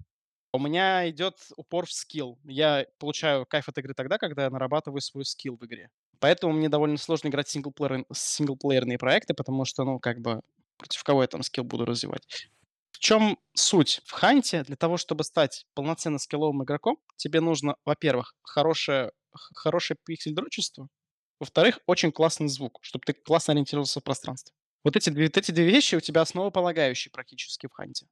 [0.56, 2.38] У меня идет упор в скилл.
[2.44, 5.90] Я получаю кайф от игры тогда, когда я нарабатываю свой скилл в игре.
[6.18, 10.40] Поэтому мне довольно сложно играть синглплеер, синглплеерные проекты, потому что, ну, как бы,
[10.78, 12.48] против кого я там скилл буду развивать.
[12.92, 14.00] В чем суть?
[14.06, 19.12] В ханте для того, чтобы стать полноценно скилловым игроком, тебе нужно, во-первых, хорошее,
[19.54, 20.88] хорошее пиксель-дрочество,
[21.38, 24.54] во-вторых, очень классный звук, чтобы ты классно ориентировался в пространстве.
[24.84, 28.06] Вот эти, вот эти две вещи у тебя основополагающие практически в ханте.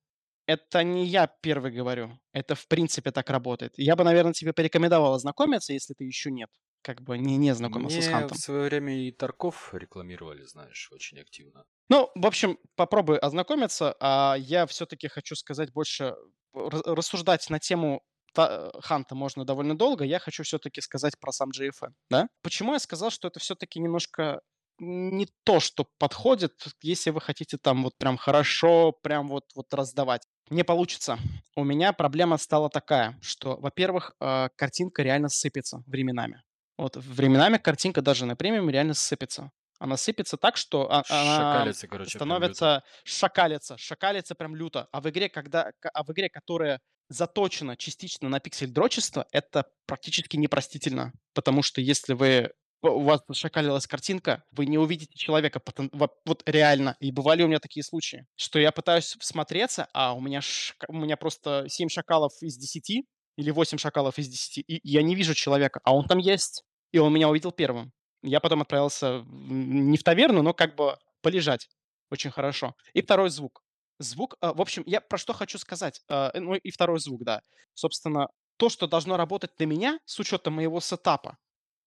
[0.47, 2.19] Это не я первый говорю.
[2.33, 3.73] Это в принципе так работает.
[3.77, 6.51] Я бы, наверное, тебе порекомендовал ознакомиться, если ты еще нет.
[6.83, 8.37] Как бы не, не знакомился Мне с Хантом.
[8.37, 11.65] в свое время и Тарков рекламировали, знаешь, очень активно.
[11.89, 16.15] Ну, в общем, попробуй ознакомиться, а я все-таки хочу сказать больше,
[16.53, 18.03] рассуждать на тему
[18.35, 20.05] Ханта можно довольно долго.
[20.05, 22.27] Я хочу все-таки сказать про сам GFN, да?
[22.43, 24.41] Почему я сказал, что это все-таки немножко
[24.79, 30.23] не то, что подходит, если вы хотите там вот прям хорошо, прям вот, вот раздавать.
[30.51, 31.19] Не получится.
[31.57, 36.43] У меня проблема стала такая, что, во-первых, э, картинка реально сыпется временами.
[36.77, 39.51] Вот временами картинка даже на премиуме реально сыпется.
[39.79, 44.89] Она сыпется так, что а, она короче, становится шакалится, шакалится прям люто.
[44.93, 51.13] А в игре, когда, а в игре, которая заточена частично на пиксель-дрочество, это практически непростительно.
[51.35, 52.53] Потому что если вы
[52.91, 55.61] у вас шакалилась картинка, вы не увидите человека
[55.93, 56.97] вот, реально.
[57.01, 60.75] И бывали у меня такие случаи, что я пытаюсь всмотреться, а у меня, ш...
[60.89, 63.05] у меня просто 7 шакалов из 10
[63.37, 66.63] или 8 шакалов из 10, и я не вижу человека, а он там есть.
[66.93, 67.93] И он меня увидел первым.
[68.23, 71.69] Я потом отправился не в таверну, но как бы полежать.
[72.11, 72.75] Очень хорошо.
[72.93, 73.63] И второй звук.
[73.99, 76.01] Звук, а, в общем, я про что хочу сказать.
[76.09, 77.41] А, ну и второй звук, да.
[77.75, 81.37] Собственно, то, что должно работать на меня с учетом моего сетапа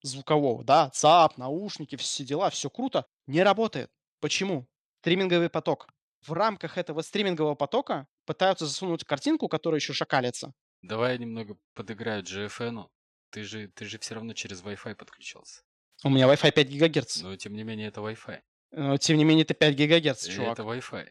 [0.01, 3.91] звукового, да, ЦАП, наушники, все дела, все круто, не работает.
[4.19, 4.67] Почему?
[5.01, 5.87] Стриминговый поток.
[6.25, 10.53] В рамках этого стримингового потока пытаются засунуть картинку, которая еще шакалится.
[10.81, 12.87] Давай я немного подыграю GFN.
[13.29, 15.61] Ты же, ты же все равно через Wi-Fi подключался.
[16.03, 17.21] У меня Wi-Fi 5 ГГц.
[17.23, 18.41] Но тем не менее это Wi-Fi.
[18.71, 20.53] Но тем не менее это 5 ГГц, И чувак.
[20.53, 21.07] Это Wi-Fi.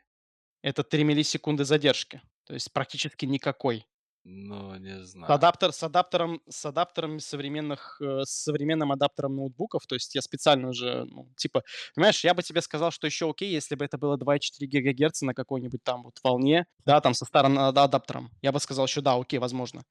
[0.63, 2.21] Это 3 миллисекунды задержки.
[2.45, 3.87] То есть практически никакой.
[4.29, 5.35] Ну, не С, знаю.
[5.35, 10.69] адаптер, с адаптером, с адаптером современных, э, с современным адаптером ноутбуков, то есть я специально
[10.69, 11.63] уже, ну, типа,
[11.95, 15.35] понимаешь, я бы тебе сказал, что еще окей, если бы это было 2,4 ГГц на
[15.35, 19.15] какой-нибудь там вот волне, да, там со старым ада- адаптером, я бы сказал еще да,
[19.15, 19.83] окей, возможно.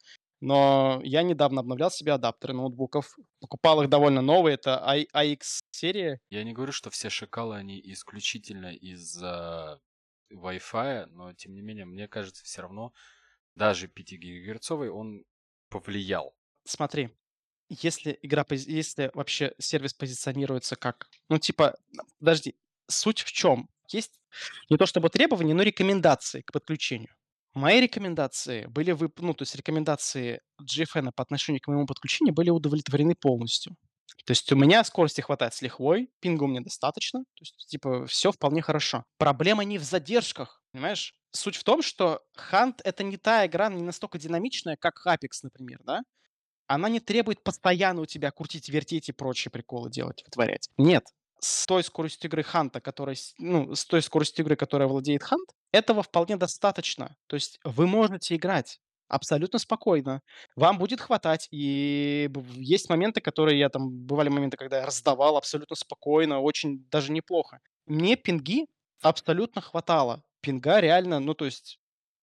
[0.41, 6.43] Но я недавно обновлял себе адаптеры ноутбуков, покупал их довольно новые, это AX серия, Я
[6.43, 9.80] не говорю, что все шакалы, они исключительно из-за
[10.34, 12.93] Wi-Fi, но тем не менее, мне кажется, все равно
[13.56, 15.26] даже 5 гигагерцовый он
[15.70, 16.36] повлиял.
[16.65, 17.10] смотри,
[17.70, 21.76] если игра, если вообще сервис позиционируется как, ну типа,
[22.20, 22.56] подожди,
[22.88, 23.70] суть в чем?
[23.89, 24.20] Есть
[24.70, 27.15] не то чтобы требования, но рекомендации к подключению.
[27.54, 32.50] Мои рекомендации были, вып- ну то есть рекомендации GFN по отношению к моему подключению были
[32.50, 33.76] удовлетворены полностью.
[34.26, 38.06] То есть у меня скорости хватает с лихвой, пинга у меня достаточно, то есть типа
[38.08, 39.06] все вполне хорошо.
[39.18, 41.15] Проблема не в задержках, понимаешь?
[41.36, 45.80] Суть в том, что Hunt это не та игра, не настолько динамичная, как Apex, например,
[45.84, 46.02] да?
[46.67, 50.69] она не требует постоянно у тебя крутить, вертеть и прочие приколы делать, вытворять.
[50.78, 51.06] Нет.
[51.39, 56.02] С той скоростью игры Ханта, которая, ну, с той скоростью игры, которая владеет Хант, этого
[56.02, 57.15] вполне достаточно.
[57.28, 60.21] То есть вы можете играть абсолютно спокойно.
[60.56, 61.48] Вам будет хватать.
[61.52, 63.91] И есть моменты, которые я там...
[63.91, 67.60] Бывали моменты, когда я раздавал абсолютно спокойно, очень даже неплохо.
[67.86, 68.65] Мне пинги
[69.02, 70.24] абсолютно хватало.
[70.45, 71.79] Пинга реально, ну, то есть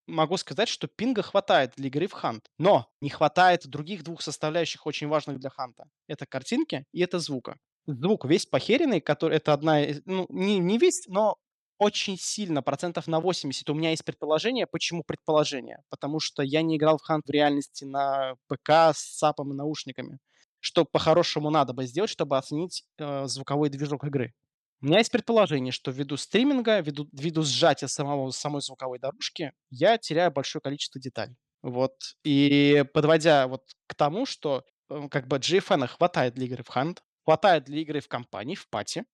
[0.06, 2.46] могу сказать, что пинга хватает для игры в Хант.
[2.56, 5.86] Но не хватает других двух составляющих, очень важных для Ханта.
[6.06, 7.58] Это картинки и это звука.
[7.86, 11.36] Звук весь похеренный, который это одна, ну, не, не весь, но
[11.78, 13.68] очень сильно, процентов на 80.
[13.70, 14.68] У меня есть предположение.
[14.68, 15.82] Почему предположение?
[15.90, 20.18] Потому что я не играл в Хант в реальности на ПК с САПом и наушниками.
[20.60, 24.32] Что по-хорошему надо бы сделать, чтобы оценить э, звуковой движок игры.
[24.82, 29.96] У меня есть предположение, что ввиду стриминга, ввиду, ввиду сжатия самого, самой звуковой дорожки, я
[29.96, 31.36] теряю большое количество деталей.
[31.62, 31.94] Вот.
[32.24, 37.00] И подводя вот к тому, что э, как бы GFN хватает для игры в ханд,
[37.24, 39.04] хватает для игры в компании, в пати,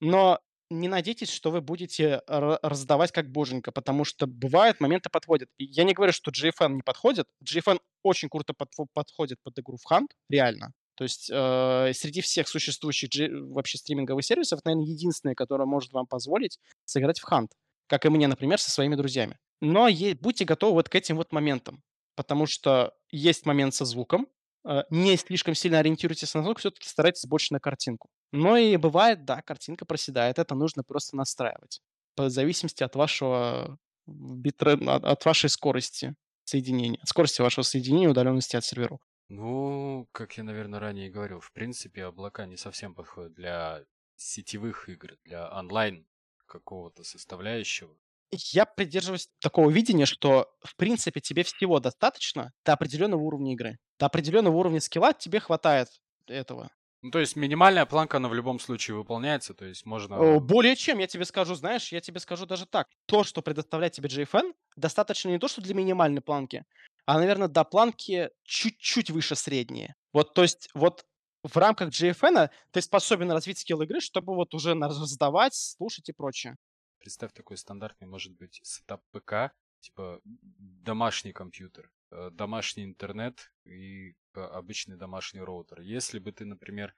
[0.00, 5.50] но не надейтесь, что вы будете ра- раздавать как боженька, потому что бывают моменты подходят.
[5.58, 7.28] И я не говорю, что GFN не подходит.
[7.44, 10.72] GFN очень круто подфо- подходит под игру в ханд, реально.
[11.00, 16.06] То есть э, среди всех существующих G- вообще стриминговых сервисов, наверное, единственное, которое может вам
[16.06, 17.52] позволить сыграть в хант.
[17.86, 19.38] Как и мне, например, со своими друзьями.
[19.62, 19.88] Но
[20.20, 21.82] будьте готовы вот к этим вот моментам.
[22.16, 24.28] Потому что есть момент со звуком.
[24.68, 28.10] э, Не слишком сильно ориентируйтесь на звук, все-таки старайтесь больше на картинку.
[28.32, 30.38] Но и бывает, да, картинка проседает.
[30.38, 31.80] Это нужно просто настраивать.
[32.14, 38.10] по зависимости от вашего битрейт, от, от вашей скорости соединения, от скорости вашего соединения и
[38.10, 39.00] удаленности от серверов.
[39.30, 43.84] Ну, как я, наверное, ранее говорил, в принципе, облака не совсем подходят для
[44.16, 46.04] сетевых игр, для онлайн
[46.46, 47.96] какого-то составляющего.
[48.32, 53.78] Я придерживаюсь такого видения, что, в принципе, тебе всего достаточно до определенного уровня игры.
[54.00, 55.88] До определенного уровня скилла тебе хватает
[56.26, 56.70] этого.
[57.02, 60.18] Ну, то есть минимальная планка, она в любом случае выполняется, то есть можно...
[60.18, 62.88] О, Более чем, я тебе скажу, знаешь, я тебе скажу даже так.
[63.06, 66.64] То, что предоставляет тебе GFN, достаточно не то, что для минимальной планки,
[67.06, 69.94] а, наверное, до планки чуть-чуть выше средней.
[70.12, 71.06] Вот, то есть, вот
[71.42, 76.56] в рамках GFN ты способен развить скилл игры, чтобы вот уже раздавать, слушать и прочее.
[76.98, 81.99] Представь такой стандартный, может быть, сетап ПК, типа домашний компьютер, э,
[82.30, 85.80] домашний интернет и э, обычный домашний роутер.
[85.80, 86.94] Если бы ты, например,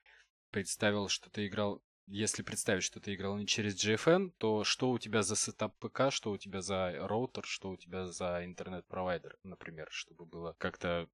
[0.51, 4.99] представил, что ты играл если представить, что ты играл не через GFN, то что у
[4.99, 9.87] тебя за сетап ПК, что у тебя за роутер, что у тебя за интернет-провайдер, например,
[9.91, 11.09] чтобы было как-то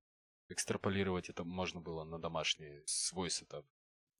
[0.48, 3.66] экстраполировать это можно было на домашний свой сетап.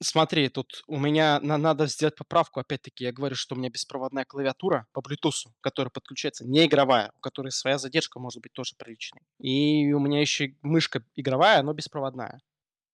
[0.00, 2.61] Смотри, тут у меня на- надо сделать поправку.
[2.61, 7.20] Опять-таки, я говорю, что у меня беспроводная клавиатура по Bluetooth, которая подключается не игровая, у
[7.20, 9.22] которой своя задержка может быть тоже приличной.
[9.40, 12.40] И у меня еще мышка игровая, но беспроводная.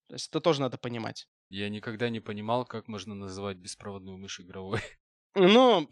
[0.07, 1.27] То есть это тоже надо понимать.
[1.49, 4.79] Я никогда не понимал, как можно называть беспроводную мышь игровой.
[5.37, 5.89] Ну,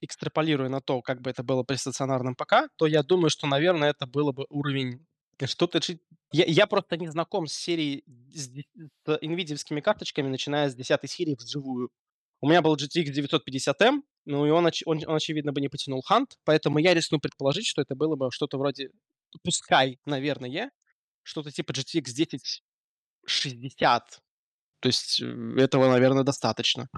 [0.00, 3.90] экстраполируя на то, как бы это было при стационарном ПК, то я думаю, что, наверное,
[3.90, 5.04] это было бы уровень
[5.46, 5.80] что-то...
[6.32, 11.34] Я, я просто не знаком с серией, с, с NVIDIA карточками, начиная с 10 серии
[11.34, 11.90] вживую.
[12.40, 16.32] У меня был GTX 950M, ну и он, он, он, очевидно, бы не потянул Hunt,
[16.44, 18.90] поэтому я рискну предположить, что это было бы что-то вроде,
[19.42, 20.70] пускай, наверное,
[21.22, 24.22] что-то типа GTX 1060
[24.80, 26.88] то есть э, этого, наверное, достаточно.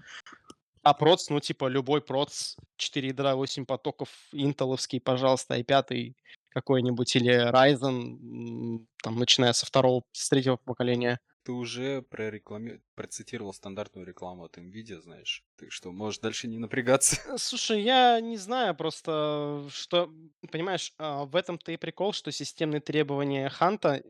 [0.83, 6.15] А проц, ну, типа, любой проц, 4 ядра, 8 потоков, интеловский, пожалуйста, i5
[6.53, 11.19] какой-нибудь, или Ryzen, там, начиная со второго, с третьего поколения.
[11.45, 12.81] Ты уже прореклами...
[12.95, 15.45] процитировал стандартную рекламу от NVIDIA, знаешь.
[15.57, 17.17] Ты что, можешь дальше не напрягаться?
[17.27, 20.13] Э, слушай, я не знаю, просто, что,
[20.53, 24.03] понимаешь, а, в этом-то и прикол, что системные требования Ханта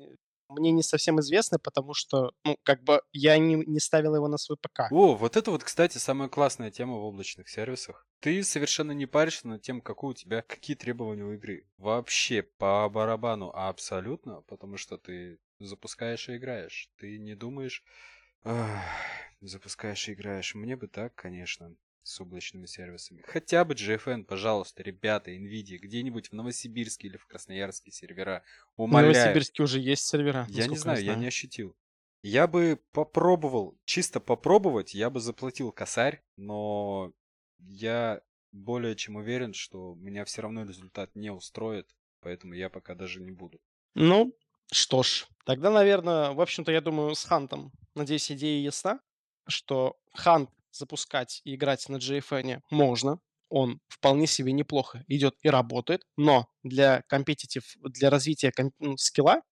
[0.52, 4.38] мне не совсем известны, потому что, ну, как бы я не, не ставил его на
[4.38, 4.90] свой ПК.
[4.90, 8.06] О, вот это вот, кстати, самая классная тема в облачных сервисах.
[8.20, 11.66] Ты совершенно не паришься над тем, какой у тебя, какие требования у игры.
[11.78, 16.90] Вообще по барабану абсолютно, потому что ты запускаешь и играешь.
[16.98, 17.82] Ты не думаешь,
[19.40, 20.54] запускаешь и играешь.
[20.54, 23.22] Мне бы так, конечно с облачными сервисами.
[23.26, 28.42] Хотя бы GFN, пожалуйста, ребята, NVIDIA, где-нибудь в Новосибирске или в Красноярске сервера.
[28.76, 29.12] Умоляю.
[29.12, 30.46] В Новосибирске уже есть сервера.
[30.48, 31.76] Я не знаю, я, я не ощутил.
[32.22, 37.12] Я бы попробовал, чисто попробовать, я бы заплатил косарь, но
[37.58, 38.20] я
[38.52, 41.88] более чем уверен, что меня все равно результат не устроит,
[42.20, 43.60] поэтому я пока даже не буду.
[43.94, 44.32] Ну,
[44.70, 49.00] что ж, тогда, наверное, в общем-то, я думаю, с Хантом, надеюсь, идея ясна,
[49.48, 53.18] что Хант запускать и играть на GFN можно.
[53.48, 59.42] Он вполне себе неплохо идет и работает, но для компетитив, для развития комп- ну, скилла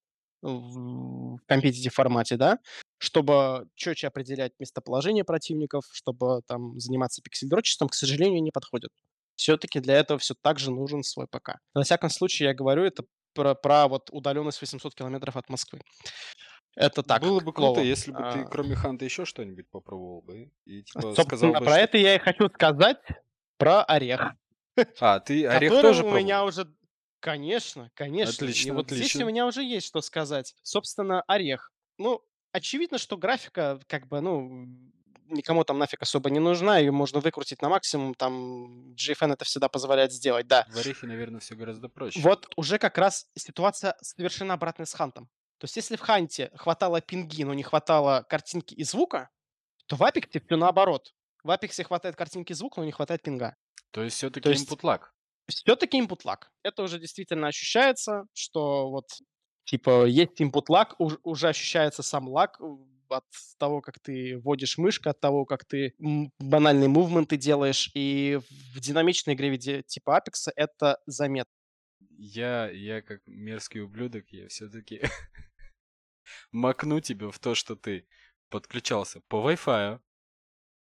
[0.42, 2.58] в компетитив формате, да,
[2.98, 8.90] чтобы четче определять местоположение противников, чтобы там заниматься пиксель-дрочеством, к сожалению, не подходит.
[9.36, 11.56] Все-таки для этого все так же нужен свой ПК.
[11.74, 13.04] На всяком случае, я говорю это
[13.34, 15.80] про, про вот удаленность 800 километров от Москвы.
[16.76, 17.22] Это так.
[17.22, 18.44] Было бы круто, если бы ты, а.
[18.44, 20.50] кроме Ханта, еще что-нибудь попробовал бы.
[20.64, 21.80] И, типа, Собственно, бы, про что...
[21.80, 22.98] это я и хочу сказать
[23.56, 24.32] про орех.
[25.00, 26.72] А, ты орех тоже у меня уже...
[27.18, 28.32] Конечно, конечно.
[28.32, 29.04] Отлично, и вот отлично.
[29.04, 30.54] здесь у меня уже есть что сказать.
[30.62, 31.70] Собственно, орех.
[31.98, 34.66] Ну, очевидно, что графика, как бы, ну,
[35.30, 39.68] никому там нафиг особо не нужна, ее можно выкрутить на максимум, там GFN это всегда
[39.68, 40.66] позволяет сделать, да.
[40.70, 42.20] В Орехе, наверное, все гораздо проще.
[42.20, 45.28] Вот уже как раз ситуация совершенно обратная с Хантом.
[45.60, 49.28] То есть если в Ханте хватало пинги, но не хватало картинки и звука,
[49.86, 51.12] то в Апексе все наоборот.
[51.44, 53.56] В Апексе хватает картинки и звука, но не хватает пинга.
[53.90, 54.66] То есть все-таки есть...
[54.66, 55.00] input lag?
[55.48, 56.38] Все-таки input lag.
[56.62, 59.10] Это уже действительно ощущается, что вот
[59.64, 62.58] типа есть input lag, уже ощущается сам лаг
[63.10, 63.24] от
[63.58, 65.94] того, как ты вводишь мышку, от того, как ты
[66.38, 67.90] банальные мувменты делаешь.
[67.94, 68.38] И
[68.74, 71.52] в динамичной игре типа Apex это заметно.
[72.16, 75.02] Я, я как мерзкий ублюдок, я все-таки
[76.52, 78.06] макну тебя в то, что ты
[78.48, 80.00] подключался по Wi-Fi,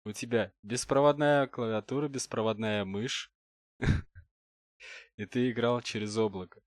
[0.05, 3.31] у тебя беспроводная клавиатура, беспроводная мышь,
[5.17, 6.61] и ты играл через облако.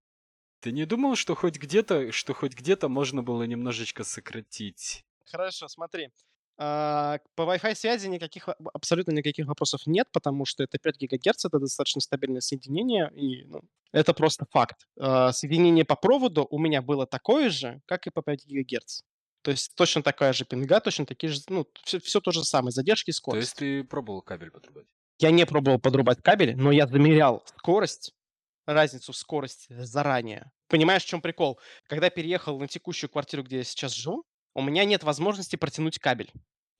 [0.60, 5.06] Ты не думал, что хоть где-то, что хоть где-то можно было немножечко сократить?
[5.24, 6.10] Хорошо, смотри.
[6.58, 11.58] А, по Wi-Fi связи никаких абсолютно никаких вопросов нет, потому что это 5 гигагерц, это
[11.58, 13.62] достаточно стабильное соединение, и, ну,
[13.92, 14.86] это просто факт.
[14.98, 19.02] А, соединение по проводу у меня было такое же, как и по 5 гигагерц.
[19.42, 22.72] То есть точно такая же пинга, точно такие же, ну, все, все то же самое,
[22.72, 23.56] задержки и То есть скорость.
[23.56, 24.86] ты пробовал кабель подрубать?
[25.18, 28.12] Я не пробовал подрубать кабель, но я замерял скорость,
[28.66, 30.50] разницу в скорости заранее.
[30.68, 31.58] Понимаешь, в чем прикол?
[31.88, 34.24] Когда переехал на текущую квартиру, где я сейчас живу,
[34.54, 36.30] у меня нет возможности протянуть кабель.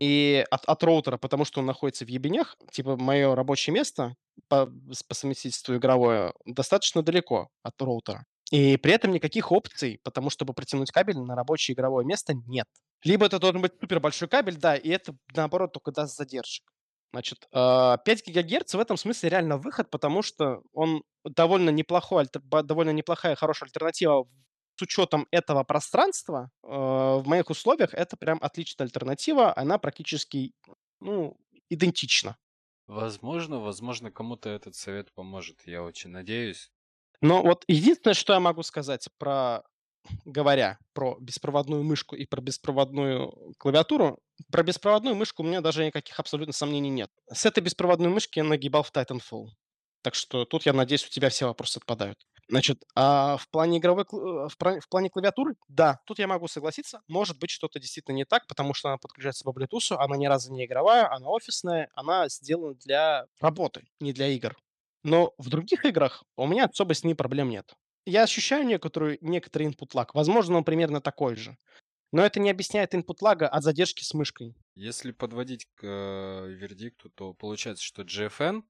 [0.01, 4.15] И от, от роутера, потому что он находится в ебенях, типа мое рабочее место
[4.49, 8.25] по, по совместительству игровое достаточно далеко от роутера.
[8.51, 12.67] И при этом никаких опций, потому чтобы протянуть кабель на рабочее игровое место нет.
[13.05, 16.65] Либо это должен быть супер большой кабель, да, и это наоборот только даст задержек.
[17.13, 22.91] Значит, а, 5 гигагерц в этом смысле реально выход, потому что он довольно неплохой, довольно
[22.91, 24.27] неплохая, хорошая альтернатива
[24.81, 26.51] с учетом этого пространства.
[26.65, 30.55] э, В моих условиях это прям отличная альтернатива, она практически,
[31.01, 31.37] ну,
[31.69, 32.37] идентична.
[32.87, 35.63] Возможно, возможно, кому-то этот совет поможет.
[35.67, 36.71] Я очень надеюсь.
[37.23, 39.63] Но вот единственное, что я могу сказать про,
[40.25, 44.19] говоря про беспроводную мышку и про беспроводную клавиатуру,
[44.51, 47.11] про беспроводную мышку у меня даже никаких абсолютно сомнений нет.
[47.33, 49.49] С этой беспроводной мышки я нагибал в Titanfall.
[50.03, 52.27] Так что тут, я надеюсь, у тебя все вопросы отпадают.
[52.51, 57.01] Значит, а в плане игровой, э, в плане клавиатуры, да, тут я могу согласиться.
[57.07, 60.53] Может быть, что-то действительно не так, потому что она подключается по Bluetooth, она ни разу
[60.53, 64.57] не игровая, она офисная, она сделана для работы, не для игр.
[65.05, 67.73] Но в других играх у меня особо с ней проблем нет.
[68.05, 70.09] Я ощущаю некоторую, некоторый input lag.
[70.13, 71.57] Возможно, он примерно такой же.
[72.13, 74.57] Но это не объясняет input лага от задержки с мышкой.
[74.75, 78.63] Если подводить к э, вердикту, то получается, что GFN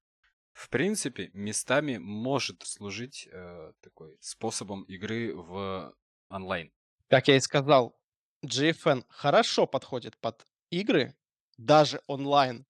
[0.61, 5.95] в принципе местами может служить э, такой способом игры в
[6.29, 6.71] онлайн.
[7.09, 7.99] Как я и сказал,
[8.45, 11.17] GFN хорошо подходит под игры,
[11.57, 12.67] даже онлайн,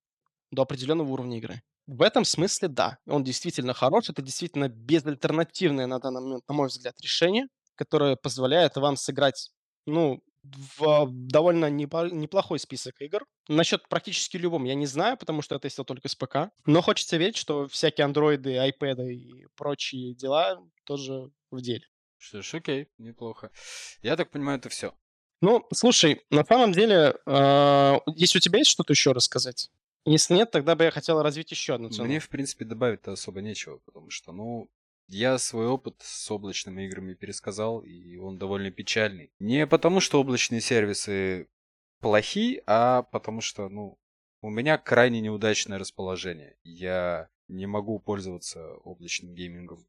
[0.52, 1.62] до определенного уровня игры.
[1.88, 6.68] В этом смысле да, он действительно хорош, это действительно безальтернативное на данный момент, на мой
[6.68, 9.50] взгляд, решение, которое позволяет вам сыграть,
[9.86, 13.26] ну, в довольно неплохой список игр.
[13.48, 16.50] Насчет практически любом я не знаю, потому что я тестил только с ПК.
[16.66, 21.86] Но хочется верить, что всякие андроиды, айпэды и прочие дела тоже в деле.
[22.16, 23.50] Что ж, окей, неплохо.
[24.02, 24.94] Я так понимаю, это все.
[25.40, 29.70] Ну, слушай, на самом деле, э, если у тебя есть что-то еще рассказать?
[30.04, 32.06] Если нет, тогда бы я хотел развить еще одну тему.
[32.06, 34.70] Мне, в принципе, добавить-то особо нечего, потому что, ну,
[35.10, 39.32] я свой опыт с облачными играми пересказал, и он довольно печальный.
[39.38, 41.48] Не потому, что облачные сервисы
[42.00, 43.98] плохи, а потому что, ну,
[44.40, 46.56] у меня крайне неудачное расположение.
[46.62, 49.86] Я не могу пользоваться облачным геймингом.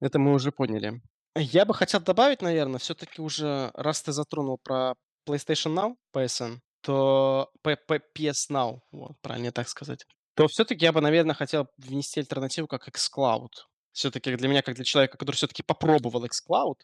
[0.00, 1.02] Это мы уже поняли.
[1.36, 4.94] Я бы хотел добавить, наверное, все-таки уже, раз ты затронул про
[5.28, 11.34] PlayStation Now, PSN, то PS Now, вот, правильно так сказать, то все-таки я бы, наверное,
[11.34, 13.50] хотел внести альтернативу как xCloud.
[13.94, 16.80] Все-таки для меня, как для человека, который все-таки попробовал xCloud,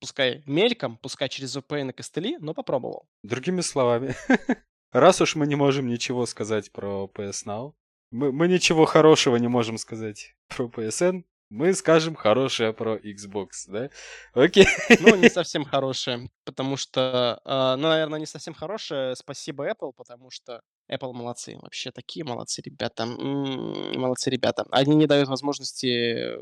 [0.00, 3.06] пускай мельком, пускай через VPN и костыли, но попробовал.
[3.22, 4.16] Другими словами,
[4.92, 7.74] раз уж мы не можем ничего сказать про PS Now,
[8.10, 13.90] мы, мы ничего хорошего не можем сказать про PSN, мы скажем хорошее про Xbox, да?
[14.32, 14.66] Окей.
[15.00, 19.16] Ну, не совсем хорошее, потому что, а, ну, наверное, не совсем хорошее.
[19.16, 21.58] Спасибо Apple, потому что Apple молодцы.
[21.60, 23.04] Вообще такие молодцы ребята.
[23.04, 24.64] М, Молодцы ребята.
[24.70, 26.38] Они не дают возможности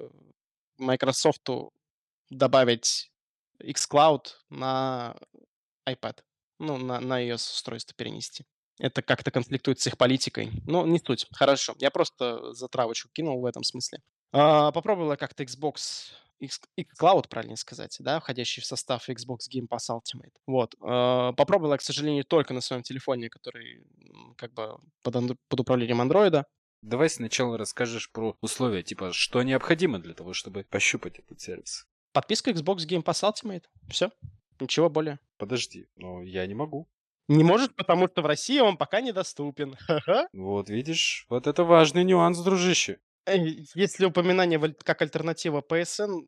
[0.78, 1.48] Microsoft
[2.30, 3.10] добавить
[3.62, 5.16] xCloud на
[5.88, 6.18] iPad.
[6.58, 8.44] Ну, на, на iOS-устройство перенести.
[8.78, 10.50] Это как-то конфликтует с их политикой.
[10.66, 11.26] Ну, не суть.
[11.32, 11.74] Хорошо.
[11.78, 14.00] Я просто затравочку кинул в этом смысле.
[14.32, 20.32] А, попробовала как-то Xbox xCloud, правильно сказать, да, входящий в состав Xbox Game Pass Ultimate.
[20.46, 20.74] Вот.
[20.80, 23.84] А, попробовала, к сожалению, только на своем телефоне, который
[24.36, 26.46] как бы под, под управлением андроида.
[26.82, 31.86] Давай сначала расскажешь про условия, типа, что необходимо для того, чтобы пощупать этот сервис.
[32.12, 33.64] Подписка Xbox Game Pass Ultimate.
[33.88, 34.10] Все.
[34.60, 35.18] Ничего более.
[35.36, 36.88] Подожди, но я не могу.
[37.28, 39.76] Не может, потому что в России он пока недоступен.
[40.32, 43.00] Вот видишь, вот это важный нюанс, дружище.
[43.26, 43.36] Э,
[43.74, 46.26] Если упоминание как альтернатива PSN,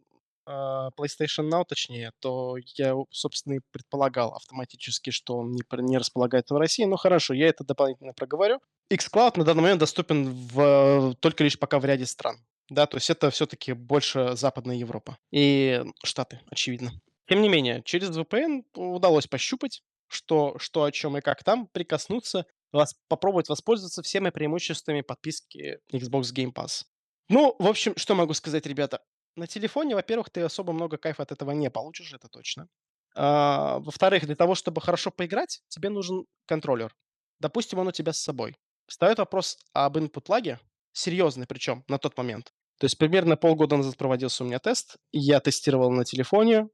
[0.51, 6.55] а, PlayStation Now, точнее, то я, собственно, и предполагал автоматически, что он не, не располагается
[6.55, 6.85] в России.
[6.85, 8.61] Ну хорошо, я это дополнительно проговорю.
[8.91, 12.39] xCloud на данный момент доступен в, только лишь пока в ряде стран.
[12.71, 16.93] Да, то есть это все-таки больше Западная Европа и Штаты, очевидно.
[17.29, 22.47] Тем не менее, через VPN удалось пощупать, что, что о чем и как там, прикоснуться,
[22.73, 26.85] вас, попробовать воспользоваться всеми преимуществами подписки Xbox Game Pass.
[27.29, 29.01] Ну, в общем, что могу сказать, ребята?
[29.37, 32.69] На телефоне, во-первых, ты особо много кайфа от этого не получишь, это точно.
[33.15, 36.95] А, во-вторых, для того, чтобы хорошо поиграть, тебе нужен контроллер.
[37.41, 38.57] допустим, он у тебя с собой.
[38.87, 40.59] Встает вопрос об input лаге,
[40.93, 42.53] серьезный причем на тот момент.
[42.79, 46.69] То есть примерно полгода назад проводился у меня тест, я тестировал на телефоне.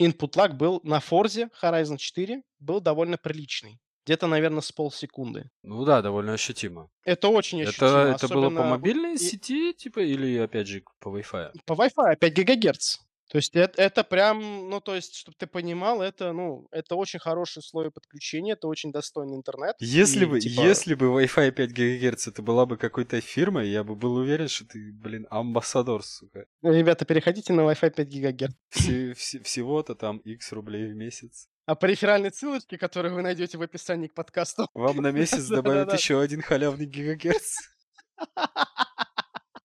[0.00, 3.78] Input lag был на Forza Horizon 4, был довольно приличный.
[4.06, 5.50] Где-то, наверное, с полсекунды.
[5.64, 6.88] Ну да, довольно ощутимо.
[7.04, 8.14] Это очень Это, ощутимо.
[8.14, 11.50] это было по мобильной и- сети, типа, или опять же по Wi-Fi?
[11.64, 12.98] По Wi-Fi 5 гигагерц.
[13.28, 17.18] То есть это, это прям, ну, то есть, чтобы ты понимал, это, ну, это очень
[17.18, 19.74] хороший слой подключения, это очень достойный интернет.
[19.80, 23.82] Если И, бы, типа, если бы Wi-Fi 5 ГГц это была бы какой-то фирмой, я
[23.82, 26.46] бы был уверен, что ты, блин, амбассадор, сука.
[26.62, 28.54] Ребята, переходите на Wi-Fi 5 гигагерц.
[28.68, 31.48] Все- все- всего-то там X рублей в месяц.
[31.66, 35.92] А по реферальной ссылочке, которую вы найдете в описании к подкасту, Вам на месяц добавят
[35.92, 37.44] еще один халявный гигагерц.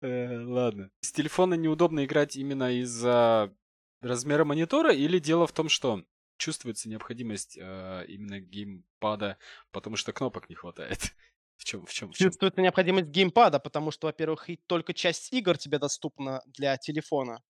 [0.00, 0.92] Э, Ладно.
[1.00, 3.52] С телефона неудобно играть именно из-за
[4.00, 6.04] размера монитора или дело в том, что
[6.36, 9.38] чувствуется необходимость э, именно геймпада,
[9.72, 11.00] потому что кнопок не хватает?
[11.56, 12.28] В чем, в чем, в чем?
[12.28, 17.42] чувствуется необходимость геймпада, потому что, во-первых, и только часть игр тебе доступна для телефона.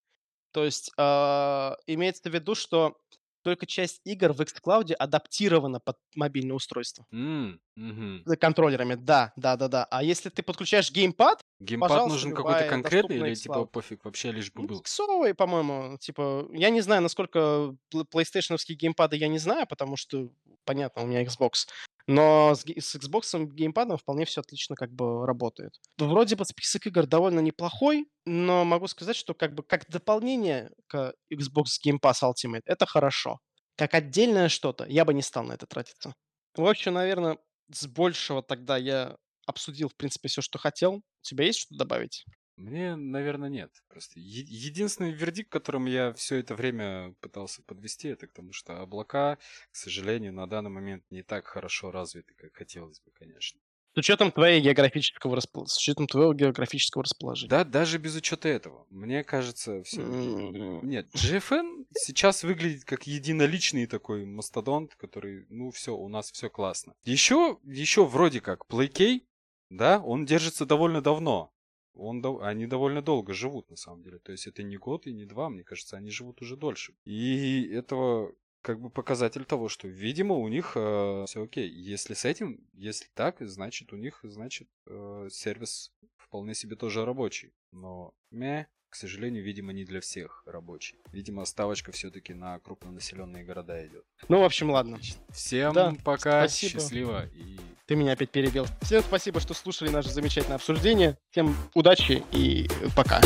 [0.51, 2.97] То есть а, имеется в виду, что
[3.43, 7.05] только часть игр в xCloud адаптирована под мобильное устройство.
[7.11, 8.23] Мгм.
[8.25, 9.87] За контроллерами, да, да, да, да.
[9.89, 14.61] А если ты подключаешь геймпад, Геймпад нужен какой-то конкретный или типа пофиг вообще лишь бы
[14.61, 14.79] ну, был?
[14.81, 20.29] иксовый, по-моему, типа, я не знаю, насколько PlayStationовские геймпады я не знаю, потому что,
[20.65, 21.67] понятно, у меня Xbox.
[22.09, 25.79] Но с, с Xbox геймпадом вполне все отлично как бы работает.
[25.99, 31.13] Вроде бы список игр довольно неплохой, но могу сказать, что как бы как дополнение к
[31.31, 33.37] Xbox Game Pass Ultimate это хорошо.
[33.75, 36.15] Как отдельное что-то, я бы не стал на это тратиться.
[36.55, 37.37] В общем, наверное,
[37.71, 40.95] с большего тогда я обсудил, в принципе, все, что хотел.
[40.95, 42.25] У тебя есть что добавить?
[42.59, 43.71] Мне, наверное, нет.
[43.87, 48.81] Просто е- единственный вердикт, которым я все это время пытался подвести, это к тому, что
[48.81, 49.37] облака,
[49.71, 53.59] к сожалению, на данный момент не так хорошо развиты, как хотелось бы, конечно.
[53.95, 57.49] С учетом твоего географического, распол- с учетом твоего географического расположения.
[57.49, 58.85] Да, даже без учета этого.
[58.89, 60.01] Мне кажется, все.
[60.01, 66.49] М, Нет, GFN сейчас выглядит как единоличный такой мастодонт, который, ну все, у нас все
[66.49, 66.93] классно.
[67.03, 69.21] Еще, еще вроде как PlayK,
[69.69, 71.51] да, он держится довольно давно.
[71.93, 74.19] Он, они довольно долго живут, на самом деле.
[74.19, 76.93] То есть это не год и не два, мне кажется, они живут уже дольше.
[77.05, 81.69] И этого как бы показатель того, что, видимо, у них все окей.
[81.69, 87.53] Если с этим, если так, значит у них, значит, э, сервис вполне себе тоже рабочий.
[87.71, 90.97] Но, мя, к сожалению, видимо, не для всех рабочий.
[91.11, 94.05] Видимо, ставочка все-таки на крупнонаселенные города идет.
[94.27, 94.99] Ну, в общем, ладно.
[95.31, 96.81] Всем Да, пока, спасибо.
[96.81, 98.65] счастливо и Ты меня опять перебил.
[98.81, 101.17] Всем спасибо, что слушали наше замечательное обсуждение.
[101.31, 103.21] Всем удачи и пока.